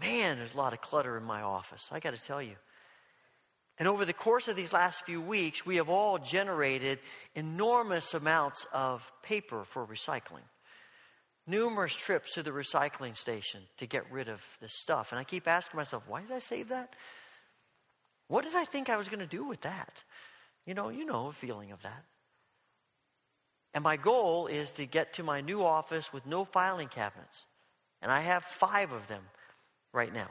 Man, 0.00 0.38
there's 0.38 0.54
a 0.54 0.56
lot 0.56 0.72
of 0.72 0.80
clutter 0.80 1.18
in 1.18 1.24
my 1.24 1.42
office, 1.42 1.88
I 1.92 2.00
got 2.00 2.14
to 2.14 2.22
tell 2.22 2.40
you. 2.40 2.56
And 3.78 3.86
over 3.88 4.04
the 4.04 4.12
course 4.12 4.48
of 4.48 4.56
these 4.56 4.72
last 4.72 5.04
few 5.04 5.20
weeks, 5.20 5.64
we 5.64 5.76
have 5.76 5.88
all 5.88 6.18
generated 6.18 6.98
enormous 7.34 8.14
amounts 8.14 8.66
of 8.72 9.10
paper 9.22 9.64
for 9.64 9.86
recycling. 9.86 10.44
Numerous 11.46 11.94
trips 11.94 12.34
to 12.34 12.42
the 12.42 12.50
recycling 12.50 13.16
station 13.16 13.62
to 13.78 13.86
get 13.86 14.10
rid 14.10 14.28
of 14.28 14.42
this 14.60 14.74
stuff. 14.74 15.12
And 15.12 15.18
I 15.18 15.24
keep 15.24 15.48
asking 15.48 15.78
myself, 15.78 16.04
why 16.06 16.20
did 16.20 16.30
I 16.30 16.38
save 16.40 16.68
that? 16.68 16.94
What 18.30 18.44
did 18.44 18.54
I 18.54 18.64
think 18.64 18.88
I 18.88 18.96
was 18.96 19.08
going 19.08 19.18
to 19.18 19.26
do 19.26 19.44
with 19.44 19.62
that? 19.62 20.04
You 20.64 20.72
know, 20.72 20.88
you 20.88 21.04
know 21.04 21.26
a 21.26 21.32
feeling 21.32 21.72
of 21.72 21.82
that. 21.82 22.04
And 23.74 23.82
my 23.82 23.96
goal 23.96 24.46
is 24.46 24.70
to 24.72 24.86
get 24.86 25.14
to 25.14 25.24
my 25.24 25.40
new 25.40 25.64
office 25.64 26.12
with 26.12 26.24
no 26.26 26.44
filing 26.44 26.86
cabinets. 26.86 27.48
And 28.00 28.12
I 28.12 28.20
have 28.20 28.44
five 28.44 28.92
of 28.92 29.08
them 29.08 29.24
right 29.92 30.14
now. 30.14 30.28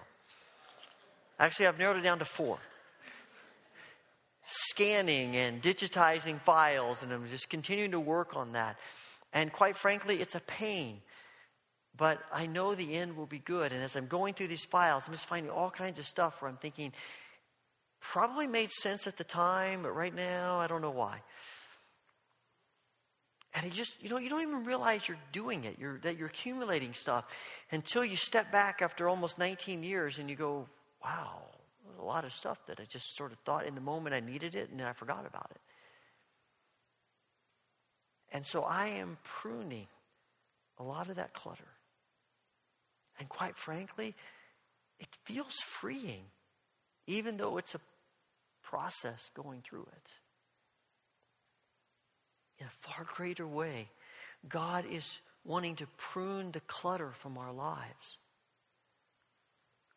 Actually, 1.42 1.68
I've 1.68 1.78
narrowed 1.78 1.98
it 1.98 2.04
down 2.04 2.20
to 2.20 2.26
four. 2.26 2.58
Scanning 4.46 5.36
and 5.36 5.62
digitizing 5.62 6.40
files, 6.40 7.04
and 7.04 7.12
I'm 7.12 7.28
just 7.28 7.50
continuing 7.50 7.92
to 7.92 8.00
work 8.00 8.34
on 8.34 8.54
that. 8.54 8.78
And 9.34 9.52
quite 9.52 9.76
frankly, 9.76 10.22
it's 10.22 10.36
a 10.36 10.40
pain. 10.40 11.02
But 11.98 12.20
I 12.32 12.46
know 12.46 12.76
the 12.76 12.94
end 12.94 13.18
will 13.18 13.26
be 13.26 13.40
good. 13.40 13.74
And 13.74 13.84
as 13.84 13.98
I'm 13.98 14.08
going 14.08 14.36
through 14.36 14.48
these 14.48 14.64
files, 14.64 15.04
I'm 15.06 15.14
just 15.14 15.26
finding 15.26 15.52
all 15.52 15.70
kinds 15.70 16.00
of 16.00 16.06
stuff 16.06 16.42
where 16.42 16.50
I'm 16.50 16.56
thinking, 16.56 16.94
Probably 18.02 18.48
made 18.48 18.72
sense 18.72 19.08
at 19.08 19.18
the 19.18 19.24
time, 19.24 19.84
but 19.84 19.92
right 19.92 20.14
now, 20.14 20.58
I 20.60 20.68
don't 20.68 20.82
know 20.82 20.92
why. 20.92 21.22
And 23.54 23.66
you 23.66 23.72
just, 23.72 24.02
you 24.02 24.10
know, 24.10 24.18
you 24.18 24.30
don't 24.30 24.42
even 24.42 24.64
realize 24.64 25.08
you're 25.08 25.18
doing 25.32 25.66
it, 25.66 25.78
you're, 25.80 26.00
that 26.00 26.18
you're 26.18 26.28
accumulating 26.28 26.94
stuff 26.94 27.26
until 27.72 28.06
you 28.06 28.16
step 28.16 28.52
back 28.52 28.82
after 28.82 29.10
almost 29.10 29.40
19 29.40 29.84
years 29.84 30.20
and 30.20 30.30
you 30.30 30.36
go, 30.36 30.68
wow, 31.04 31.42
a 32.00 32.04
lot 32.04 32.26
of 32.26 32.32
stuff 32.32 32.64
that 32.68 32.80
I 32.80 32.86
just 32.86 33.16
sort 33.16 33.32
of 33.32 33.40
thought 33.40 33.66
in 33.66 33.76
the 33.76 33.82
moment 33.82 34.16
I 34.16 34.20
needed 34.20 34.56
it 34.56 34.70
and 34.70 34.80
then 34.80 34.88
I 34.88 34.94
forgot 34.94 35.26
about 35.26 35.48
it. 35.52 35.62
And 38.32 38.46
so 38.46 38.62
I 38.62 38.88
am 38.88 39.18
pruning 39.24 39.88
a 40.78 40.84
lot 40.84 41.10
of 41.10 41.16
that 41.16 41.34
clutter. 41.34 41.68
And 43.20 43.28
quite 43.28 43.58
frankly, 43.58 44.16
it 45.00 45.10
feels 45.26 45.56
freeing 45.56 46.26
even 47.10 47.38
though 47.38 47.58
it's 47.58 47.74
a 47.74 47.82
process 48.70 49.32
going 49.34 49.62
through 49.62 49.88
it. 49.92 50.12
In 52.60 52.68
a 52.68 52.88
far 52.88 53.06
greater 53.16 53.48
way, 53.48 53.90
God 54.48 54.86
is 54.90 55.20
wanting 55.44 55.76
to 55.78 55.88
prune 55.98 56.52
the 56.52 56.60
clutter 56.62 57.12
from 57.12 57.38
our 57.38 57.52
lives. 57.52 58.18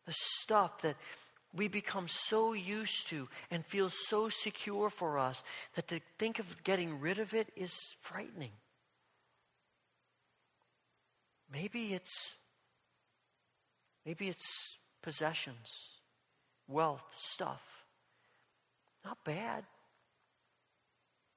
The 0.05 0.13
stuff 0.13 0.81
that 0.81 0.95
we 1.53 1.67
become 1.67 2.07
so 2.07 2.53
used 2.53 3.09
to 3.09 3.29
and 3.51 3.63
feel 3.65 3.89
so 3.91 4.29
secure 4.29 4.89
for 4.89 5.19
us 5.19 5.43
that 5.75 5.87
to 5.89 6.01
think 6.17 6.39
of 6.39 6.63
getting 6.63 6.99
rid 6.99 7.19
of 7.19 7.33
it 7.33 7.49
is 7.55 7.73
frightening. 8.01 8.51
Maybe 11.51 11.93
it's 11.93 12.37
maybe 14.03 14.29
it's 14.29 14.77
possessions 15.03 15.69
wealth, 16.67 17.05
stuff. 17.11 17.72
Not 19.03 19.23
bad. 19.23 19.65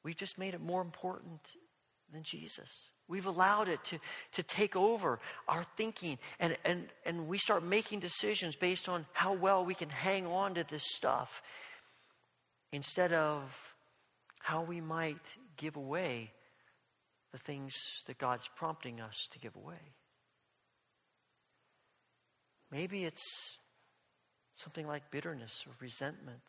We've 0.03 0.17
just 0.17 0.39
made 0.39 0.55
it 0.55 0.61
more 0.61 0.83
important 0.83 1.41
than 2.13 2.23
Jesus. 2.23 2.91
We've 3.09 3.27
allowed 3.27 3.69
it 3.69 3.83
to, 3.85 3.99
to 4.33 4.43
take 4.43 4.77
over 4.77 5.21
our 5.49 5.65
thinking, 5.77 6.19
and, 6.41 6.57
and, 6.65 6.89
and 7.05 7.29
we 7.29 7.39
start 7.39 7.65
making 7.65 8.01
decisions 8.01 8.57
based 8.57 8.89
on 8.89 9.07
how 9.13 9.35
well 9.35 9.65
we 9.65 9.75
can 9.75 9.89
hang 9.89 10.27
on 10.27 10.55
to 10.55 10.65
this 10.65 10.85
stuff 10.85 11.43
instead 12.73 13.13
of 13.13 13.75
how 14.39 14.63
we 14.63 14.81
might 14.81 15.37
give 15.57 15.77
away 15.77 16.33
the 17.33 17.39
things 17.39 17.75
that 18.07 18.19
God's 18.19 18.49
prompting 18.57 19.01
us 19.01 19.29
to 19.33 19.39
give 19.39 19.57
away. 19.57 19.93
Maybe 22.71 23.05
it's 23.05 23.59
something 24.55 24.87
like 24.87 25.11
bitterness 25.11 25.65
or 25.67 25.73
resentment. 25.81 26.43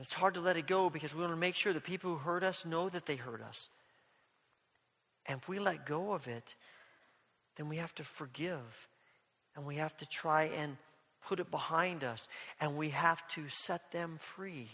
It's 0.00 0.14
hard 0.14 0.34
to 0.34 0.40
let 0.40 0.56
it 0.56 0.66
go 0.66 0.88
because 0.88 1.14
we 1.14 1.20
want 1.20 1.32
to 1.32 1.38
make 1.38 1.54
sure 1.54 1.72
the 1.72 1.80
people 1.80 2.12
who 2.12 2.16
hurt 2.16 2.42
us 2.42 2.64
know 2.64 2.88
that 2.88 3.06
they 3.06 3.16
hurt 3.16 3.42
us. 3.42 3.68
And 5.26 5.38
if 5.38 5.48
we 5.48 5.58
let 5.58 5.86
go 5.86 6.12
of 6.12 6.26
it, 6.26 6.54
then 7.56 7.68
we 7.68 7.76
have 7.76 7.94
to 7.96 8.04
forgive 8.04 8.88
and 9.54 9.66
we 9.66 9.76
have 9.76 9.96
to 9.98 10.06
try 10.06 10.44
and 10.44 10.76
put 11.26 11.40
it 11.40 11.50
behind 11.50 12.04
us 12.04 12.28
and 12.60 12.76
we 12.76 12.90
have 12.90 13.26
to 13.28 13.48
set 13.48 13.92
them 13.92 14.16
free. 14.18 14.68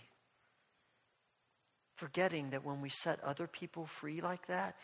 Forgetting 1.96 2.50
that 2.50 2.64
when 2.64 2.80
we 2.80 2.90
set 2.90 3.22
other 3.24 3.46
people 3.46 3.86
free 3.86 4.20
like 4.20 4.46
that, 4.46 4.76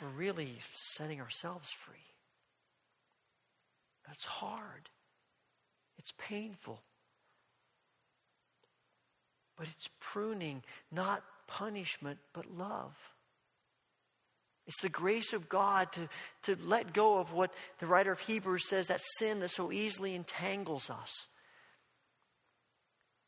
we're 0.00 0.08
really 0.08 0.58
setting 0.74 1.20
ourselves 1.20 1.70
free. 1.70 1.96
That's 4.06 4.24
hard. 4.24 4.90
It's 5.98 6.12
painful. 6.18 6.80
But 9.56 9.68
it's 9.68 9.88
pruning, 10.00 10.62
not 10.92 11.22
punishment, 11.46 12.18
but 12.32 12.56
love. 12.56 12.94
It's 14.66 14.80
the 14.82 14.88
grace 14.88 15.32
of 15.32 15.48
God 15.48 15.92
to, 15.92 16.08
to 16.42 16.56
let 16.64 16.92
go 16.92 17.18
of 17.18 17.32
what 17.32 17.52
the 17.78 17.86
writer 17.86 18.10
of 18.10 18.20
Hebrews 18.20 18.68
says 18.68 18.88
that 18.88 19.00
sin 19.18 19.40
that 19.40 19.50
so 19.50 19.70
easily 19.70 20.14
entangles 20.14 20.90
us 20.90 21.28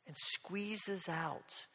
and 0.06 0.16
squeezes 0.16 1.08
out 1.08 1.66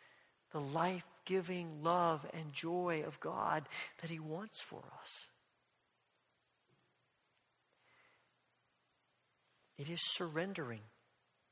the 0.52 0.60
life 0.60 1.06
giving 1.26 1.82
love 1.82 2.26
and 2.34 2.52
joy 2.52 3.04
of 3.08 3.20
God 3.22 3.64
that 4.02 4.10
He 4.10 4.20
wants 4.20 4.62
for 4.62 4.84
us. 5.02 5.28
It 9.78 9.90
is 9.90 10.02
surrendering 10.02 10.82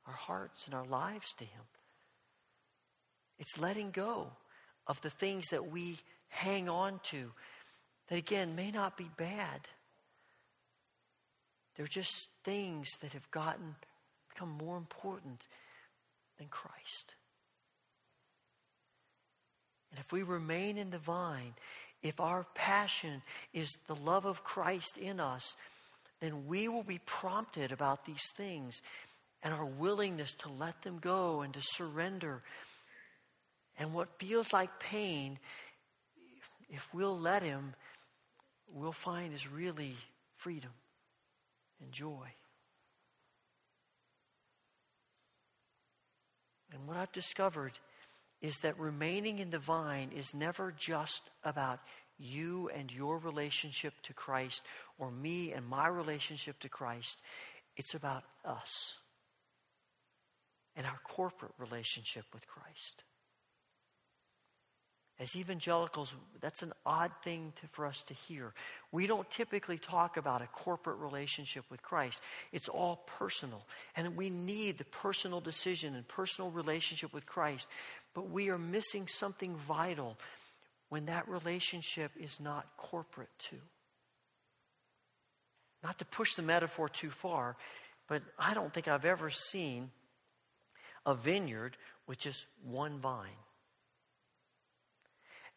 our 0.05 0.13
hearts 0.13 0.65
and 0.65 0.75
our 0.75 0.85
lives 0.85 1.33
to 1.37 1.45
Him. 1.45 1.63
It's 3.41 3.59
letting 3.59 3.89
go 3.89 4.27
of 4.85 5.01
the 5.01 5.09
things 5.09 5.47
that 5.49 5.71
we 5.71 5.97
hang 6.29 6.69
on 6.69 6.99
to 7.05 7.31
that, 8.07 8.19
again, 8.19 8.55
may 8.55 8.69
not 8.69 8.95
be 8.95 9.09
bad. 9.17 9.61
They're 11.75 11.87
just 11.87 12.29
things 12.43 12.87
that 13.01 13.13
have 13.13 13.31
gotten, 13.31 13.75
become 14.29 14.49
more 14.49 14.77
important 14.77 15.41
than 16.37 16.49
Christ. 16.49 17.15
And 19.89 19.99
if 19.99 20.11
we 20.11 20.21
remain 20.21 20.77
in 20.77 20.91
the 20.91 20.99
vine, 20.99 21.55
if 22.03 22.19
our 22.19 22.45
passion 22.53 23.23
is 23.55 23.75
the 23.87 23.95
love 23.95 24.25
of 24.25 24.43
Christ 24.43 24.99
in 24.99 25.19
us, 25.19 25.55
then 26.19 26.45
we 26.45 26.67
will 26.67 26.83
be 26.83 26.99
prompted 27.07 27.71
about 27.71 28.05
these 28.05 28.29
things 28.37 28.83
and 29.41 29.51
our 29.51 29.65
willingness 29.65 30.35
to 30.35 30.49
let 30.49 30.79
them 30.83 30.99
go 30.99 31.41
and 31.41 31.55
to 31.55 31.61
surrender. 31.63 32.43
And 33.81 33.95
what 33.95 34.19
feels 34.19 34.53
like 34.53 34.79
pain, 34.79 35.39
if 36.69 36.87
we'll 36.93 37.17
let 37.17 37.41
Him, 37.41 37.73
we'll 38.71 38.91
find 38.91 39.33
is 39.33 39.51
really 39.51 39.95
freedom 40.35 40.69
and 41.81 41.91
joy. 41.91 42.27
And 46.71 46.87
what 46.87 46.95
I've 46.95 47.11
discovered 47.11 47.71
is 48.39 48.59
that 48.59 48.77
remaining 48.77 49.39
in 49.39 49.49
the 49.49 49.57
vine 49.57 50.11
is 50.15 50.35
never 50.35 50.71
just 50.77 51.23
about 51.43 51.79
you 52.19 52.69
and 52.75 52.93
your 52.93 53.17
relationship 53.17 53.95
to 54.03 54.13
Christ 54.13 54.61
or 54.99 55.09
me 55.09 55.53
and 55.53 55.65
my 55.65 55.87
relationship 55.87 56.59
to 56.59 56.69
Christ. 56.69 57.17
It's 57.77 57.95
about 57.95 58.25
us 58.45 58.99
and 60.75 60.85
our 60.85 60.99
corporate 61.03 61.53
relationship 61.57 62.25
with 62.31 62.45
Christ. 62.45 63.03
As 65.21 65.35
evangelicals, 65.35 66.15
that's 66.39 66.63
an 66.63 66.73
odd 66.83 67.11
thing 67.23 67.53
to, 67.61 67.67
for 67.67 67.85
us 67.85 68.01
to 68.07 68.15
hear. 68.15 68.55
We 68.91 69.05
don't 69.05 69.29
typically 69.29 69.77
talk 69.77 70.17
about 70.17 70.41
a 70.41 70.47
corporate 70.47 70.97
relationship 70.97 71.63
with 71.69 71.83
Christ. 71.83 72.23
It's 72.51 72.67
all 72.67 73.03
personal. 73.19 73.67
And 73.95 74.17
we 74.17 74.31
need 74.31 74.79
the 74.79 74.85
personal 74.85 75.39
decision 75.39 75.93
and 75.93 76.07
personal 76.07 76.49
relationship 76.49 77.13
with 77.13 77.27
Christ. 77.27 77.67
But 78.15 78.31
we 78.31 78.49
are 78.49 78.57
missing 78.57 79.07
something 79.07 79.55
vital 79.67 80.17
when 80.89 81.05
that 81.05 81.29
relationship 81.29 82.11
is 82.19 82.39
not 82.39 82.65
corporate 82.75 83.29
too. 83.37 83.61
Not 85.83 85.99
to 85.99 86.05
push 86.05 86.33
the 86.33 86.41
metaphor 86.41 86.89
too 86.89 87.11
far, 87.11 87.57
but 88.07 88.23
I 88.39 88.55
don't 88.55 88.73
think 88.73 88.87
I've 88.87 89.05
ever 89.05 89.29
seen 89.29 89.91
a 91.05 91.13
vineyard 91.13 91.77
with 92.07 92.17
just 92.17 92.47
one 92.63 92.97
vine. 92.97 93.29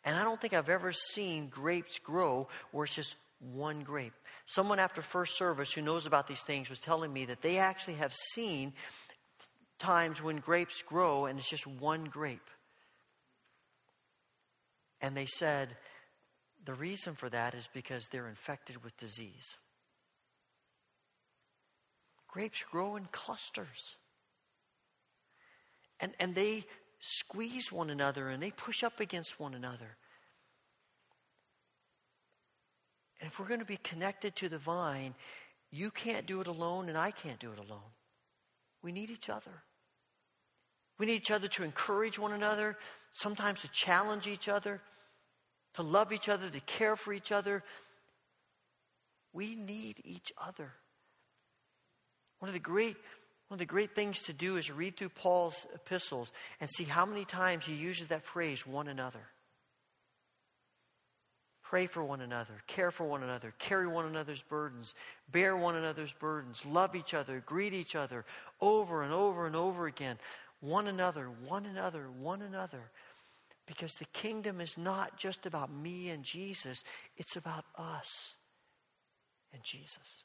And 0.04 0.16
I 0.16 0.24
don't 0.24 0.40
think 0.40 0.52
I've 0.52 0.68
ever 0.68 0.92
seen 0.92 1.48
grapes 1.48 1.98
grow 1.98 2.48
where 2.72 2.84
it's 2.84 2.94
just 2.94 3.16
one 3.52 3.82
grape. 3.82 4.12
Someone 4.46 4.78
after 4.78 5.02
first 5.02 5.38
service 5.38 5.72
who 5.72 5.82
knows 5.82 6.06
about 6.06 6.26
these 6.26 6.42
things 6.42 6.68
was 6.68 6.80
telling 6.80 7.12
me 7.12 7.24
that 7.26 7.40
they 7.40 7.58
actually 7.58 7.94
have 7.94 8.12
seen 8.12 8.74
times 9.78 10.22
when 10.22 10.36
grapes 10.36 10.82
grow 10.82 11.26
and 11.26 11.38
it's 11.38 11.48
just 11.48 11.66
one 11.66 12.04
grape. 12.04 12.50
And 15.00 15.16
they 15.16 15.26
said 15.26 15.76
the 16.64 16.74
reason 16.74 17.14
for 17.14 17.28
that 17.28 17.54
is 17.54 17.68
because 17.72 18.08
they're 18.10 18.28
infected 18.28 18.82
with 18.82 18.96
disease. 18.96 19.56
Grapes 22.28 22.64
grow 22.70 22.96
in 22.96 23.06
clusters. 23.12 23.96
And, 26.00 26.12
and 26.18 26.34
they 26.34 26.64
squeeze 27.04 27.70
one 27.70 27.90
another 27.90 28.30
and 28.30 28.42
they 28.42 28.50
push 28.50 28.82
up 28.82 28.98
against 28.98 29.38
one 29.38 29.52
another. 29.54 29.96
And 33.20 33.30
if 33.30 33.38
we're 33.38 33.46
going 33.46 33.60
to 33.60 33.66
be 33.66 33.76
connected 33.76 34.34
to 34.36 34.48
the 34.48 34.58
vine, 34.58 35.14
you 35.70 35.90
can't 35.90 36.24
do 36.24 36.40
it 36.40 36.46
alone 36.46 36.88
and 36.88 36.96
I 36.96 37.10
can't 37.10 37.38
do 37.38 37.52
it 37.52 37.58
alone. 37.58 37.92
We 38.82 38.90
need 38.90 39.10
each 39.10 39.28
other. 39.28 39.62
We 40.98 41.06
need 41.06 41.16
each 41.16 41.30
other 41.30 41.48
to 41.48 41.64
encourage 41.64 42.18
one 42.18 42.32
another, 42.32 42.78
sometimes 43.12 43.60
to 43.62 43.70
challenge 43.70 44.26
each 44.26 44.48
other, 44.48 44.80
to 45.74 45.82
love 45.82 46.12
each 46.12 46.28
other, 46.28 46.48
to 46.48 46.60
care 46.60 46.96
for 46.96 47.12
each 47.12 47.32
other. 47.32 47.62
We 49.32 49.56
need 49.56 50.00
each 50.04 50.32
other. 50.38 50.72
One 52.38 52.48
of 52.48 52.54
the 52.54 52.60
great 52.60 52.96
one 53.54 53.60
of 53.60 53.68
the 53.68 53.72
great 53.72 53.94
things 53.94 54.22
to 54.22 54.32
do 54.32 54.56
is 54.56 54.68
read 54.68 54.96
through 54.96 55.10
Paul's 55.10 55.64
epistles 55.72 56.32
and 56.60 56.68
see 56.68 56.82
how 56.82 57.06
many 57.06 57.24
times 57.24 57.64
he 57.64 57.74
uses 57.74 58.08
that 58.08 58.24
phrase, 58.24 58.66
one 58.66 58.88
another. 58.88 59.28
Pray 61.62 61.86
for 61.86 62.02
one 62.02 62.20
another, 62.20 62.54
care 62.66 62.90
for 62.90 63.04
one 63.04 63.22
another, 63.22 63.54
carry 63.60 63.86
one 63.86 64.06
another's 64.06 64.42
burdens, 64.42 64.96
bear 65.30 65.56
one 65.56 65.76
another's 65.76 66.12
burdens, 66.14 66.66
love 66.66 66.96
each 66.96 67.14
other, 67.14 67.44
greet 67.46 67.72
each 67.72 67.94
other 67.94 68.24
over 68.60 69.04
and 69.04 69.12
over 69.12 69.46
and 69.46 69.54
over 69.54 69.86
again. 69.86 70.18
One 70.58 70.88
another, 70.88 71.26
one 71.46 71.64
another, 71.64 72.10
one 72.10 72.42
another. 72.42 72.90
Because 73.66 73.92
the 73.92 74.06
kingdom 74.06 74.60
is 74.60 74.76
not 74.76 75.16
just 75.16 75.46
about 75.46 75.72
me 75.72 76.10
and 76.10 76.24
Jesus, 76.24 76.82
it's 77.16 77.36
about 77.36 77.66
us 77.78 78.34
and 79.52 79.62
Jesus. 79.62 80.24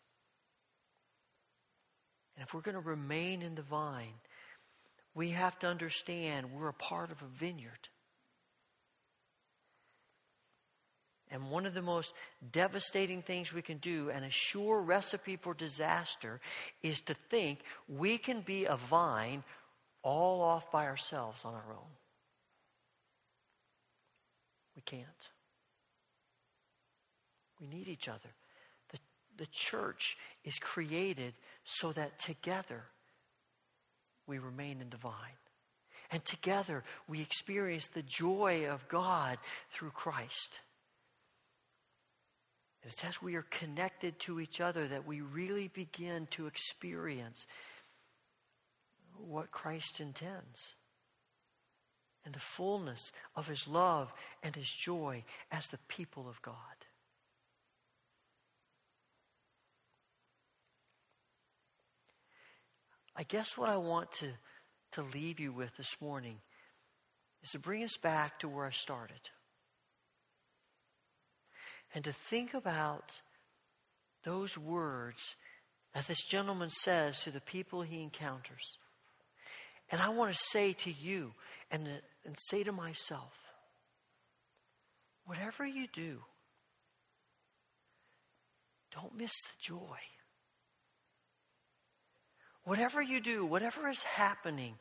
And 2.40 2.48
if 2.48 2.54
we're 2.54 2.62
going 2.62 2.82
to 2.82 2.90
remain 2.90 3.42
in 3.42 3.56
the 3.56 3.62
vine, 3.62 4.14
we 5.14 5.32
have 5.32 5.60
to 5.60 5.68
understand 5.68 6.54
we're 6.54 6.70
a 6.70 6.74
part 6.74 7.12
of 7.12 7.22
a 7.22 7.26
vineyard. 7.38 7.90
And 11.30 11.52
one 11.52 11.66
of 11.66 11.74
the 11.74 11.82
most 11.82 12.14
devastating 12.50 13.22
things 13.22 13.52
we 13.52 13.62
can 13.62 13.80
do, 13.80 14.10
and 14.10 14.24
a 14.24 14.30
sure 14.30 14.82
recipe 14.82 15.36
for 15.36 15.54
disaster, 15.54 16.40
is 16.82 17.02
to 17.02 17.14
think 17.14 17.60
we 17.90 18.18
can 18.18 18.40
be 18.40 18.64
a 18.64 18.78
vine 18.78 19.44
all 20.02 20.42
off 20.42 20.72
by 20.72 20.86
ourselves 20.86 21.44
on 21.44 21.54
our 21.54 21.74
own. 21.74 21.92
We 24.78 24.82
can't. 24.82 25.30
We 27.60 27.68
need 27.68 27.90
each 27.90 28.08
other 28.08 28.30
the 29.40 29.48
church 29.48 30.18
is 30.44 30.60
created 30.60 31.34
so 31.64 31.92
that 31.94 32.20
together 32.20 32.84
we 34.28 34.38
remain 34.38 34.82
in 34.82 34.90
the 34.90 34.98
vine. 34.98 35.40
And 36.12 36.24
together 36.26 36.84
we 37.08 37.22
experience 37.22 37.88
the 37.88 38.04
joy 38.04 38.68
of 38.70 38.88
God 38.90 39.38
through 39.72 39.92
Christ. 39.92 40.60
And 42.84 42.92
it's 42.92 43.04
as 43.06 43.22
we 43.22 43.36
are 43.36 43.46
connected 43.50 44.20
to 44.20 44.40
each 44.40 44.60
other 44.60 44.88
that 44.88 45.08
we 45.08 45.22
really 45.22 45.70
begin 45.70 46.28
to 46.32 46.48
experience 46.48 47.48
what 49.18 49.52
Christ 49.52 50.00
intends 50.00 50.76
and 52.26 52.34
the 52.34 52.40
fullness 52.40 53.12
of 53.36 53.48
his 53.48 53.68
love 53.68 54.12
and 54.44 54.56
his 54.56 54.70
joy 54.70 55.24
as 55.52 55.68
the 55.68 55.80
people 55.88 56.28
of 56.28 56.42
God. 56.42 56.56
I 63.20 63.24
guess 63.24 63.58
what 63.58 63.68
I 63.68 63.76
want 63.76 64.14
to, 64.14 64.30
to 64.94 65.02
leave 65.02 65.42
you 65.42 65.52
with 65.52 65.76
this 65.76 65.98
morning 66.00 66.38
is 67.44 67.50
to 67.50 67.60
bring 67.60 67.84
us 67.84 67.98
back 67.98 68.40
to 68.40 68.48
where 68.48 68.66
I 68.66 68.70
started. 68.70 69.20
And 71.94 72.06
to 72.06 72.14
think 72.14 72.54
about 72.54 73.20
those 74.24 74.58
words 74.58 75.36
that 75.94 76.08
this 76.08 76.26
gentleman 76.28 76.70
says 76.70 77.22
to 77.24 77.30
the 77.30 77.42
people 77.42 77.82
he 77.82 78.02
encounters. 78.02 78.78
And 79.92 80.00
I 80.00 80.08
want 80.10 80.34
to 80.34 80.40
say 80.52 80.72
to 80.72 80.92
you 80.92 81.34
and, 81.70 81.90
and 82.24 82.38
say 82.48 82.64
to 82.64 82.72
myself 82.72 83.34
whatever 85.26 85.68
you 85.68 85.88
do, 85.92 86.22
don't 88.96 89.18
miss 89.18 89.34
the 89.42 89.74
joy. 89.76 89.98
Whatever 92.64 93.02
you 93.02 93.20
do, 93.20 93.46
whatever 93.46 93.90
is 93.90 94.04
happening, 94.04 94.76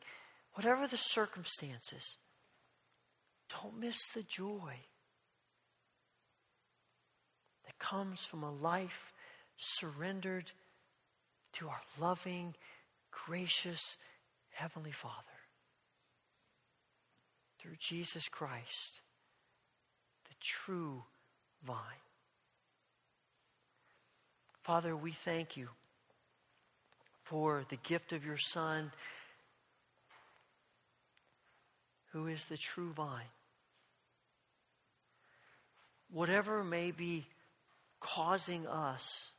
whatever 0.53 0.87
the 0.87 0.97
circumstances, 0.97 2.17
don't 3.49 3.79
miss 3.79 4.09
the 4.09 4.23
joy 4.23 4.75
that 7.65 7.79
comes 7.79 8.25
from 8.25 8.43
a 8.43 8.51
life 8.51 9.13
surrendered 9.57 10.51
to 11.53 11.67
our 11.67 11.81
loving, 11.99 12.53
gracious 13.11 13.97
Heavenly 14.51 14.91
Father 14.91 15.15
through 17.59 17.75
Jesus 17.79 18.29
Christ, 18.29 19.01
the 20.29 20.35
true 20.39 21.03
vine. 21.65 21.77
Father, 24.63 24.95
we 24.95 25.11
thank 25.11 25.57
you 25.57 25.69
for 27.29 27.63
the 27.69 27.75
gift 27.77 28.11
of 28.11 28.25
your 28.25 28.37
Son, 28.37 28.91
who 32.11 32.27
is 32.27 32.45
the 32.45 32.57
true 32.57 32.91
vine. 32.91 33.31
Whatever 36.11 36.63
may 36.63 36.89
be 36.89 37.27
causing 37.99 38.65
us 38.65 39.31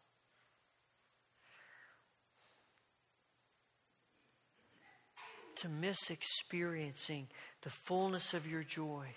to 5.57 5.69
miss 5.69 6.11
experiencing 6.11 7.27
the 7.63 7.71
fullness 7.71 8.35
of 8.35 8.47
your 8.47 8.63
joy. 8.63 9.09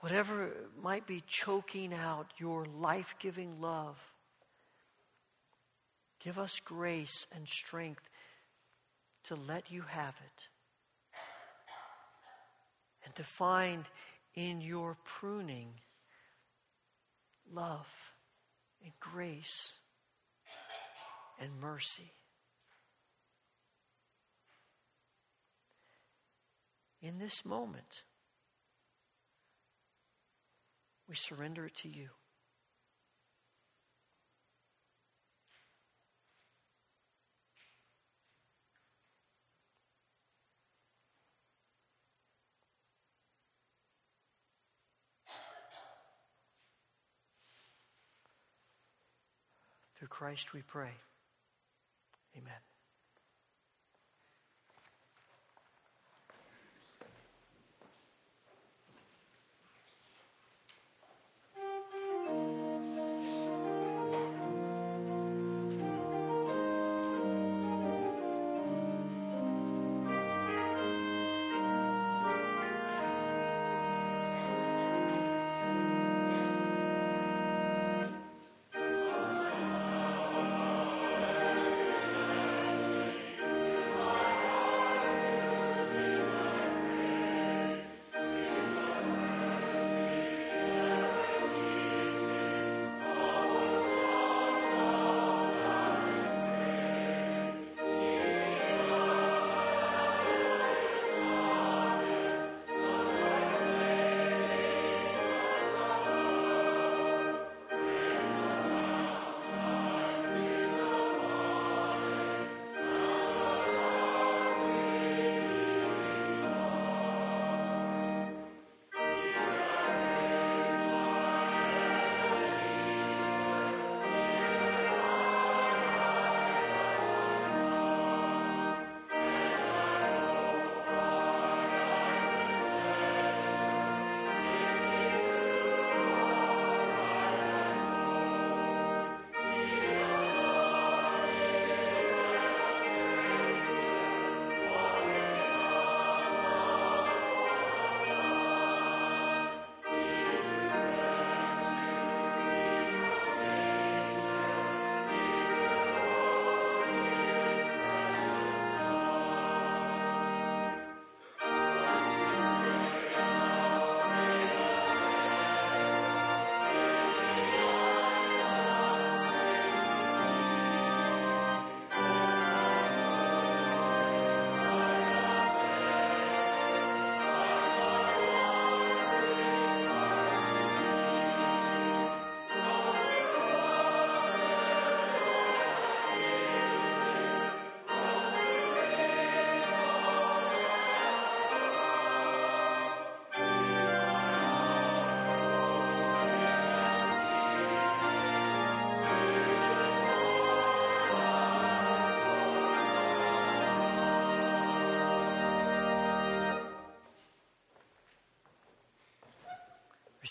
whatever 0.00 0.52
might 0.80 1.06
be 1.06 1.22
choking 1.26 1.92
out 1.92 2.26
your 2.38 2.66
life 2.66 3.16
giving 3.18 3.60
love, 3.60 3.96
give 6.26 6.40
us 6.40 6.58
grace 6.58 7.24
and 7.36 7.46
strength 7.46 8.02
to 9.22 9.36
let 9.36 9.70
you 9.70 9.82
have 9.82 10.16
it 10.24 10.48
and 13.04 13.14
to 13.14 13.22
find 13.22 13.84
in 14.34 14.60
your 14.60 14.96
pruning 15.04 15.68
love 17.54 17.86
and 18.82 18.92
grace 18.98 19.78
and 21.38 21.50
mercy. 21.60 22.10
In 27.00 27.20
this 27.20 27.44
moment, 27.44 28.02
we 31.08 31.14
surrender 31.14 31.66
it 31.66 31.76
to 31.76 31.88
you. 31.88 32.08
Christ 50.16 50.54
we 50.54 50.62
pray. 50.62 50.94
Amen. 52.34 52.75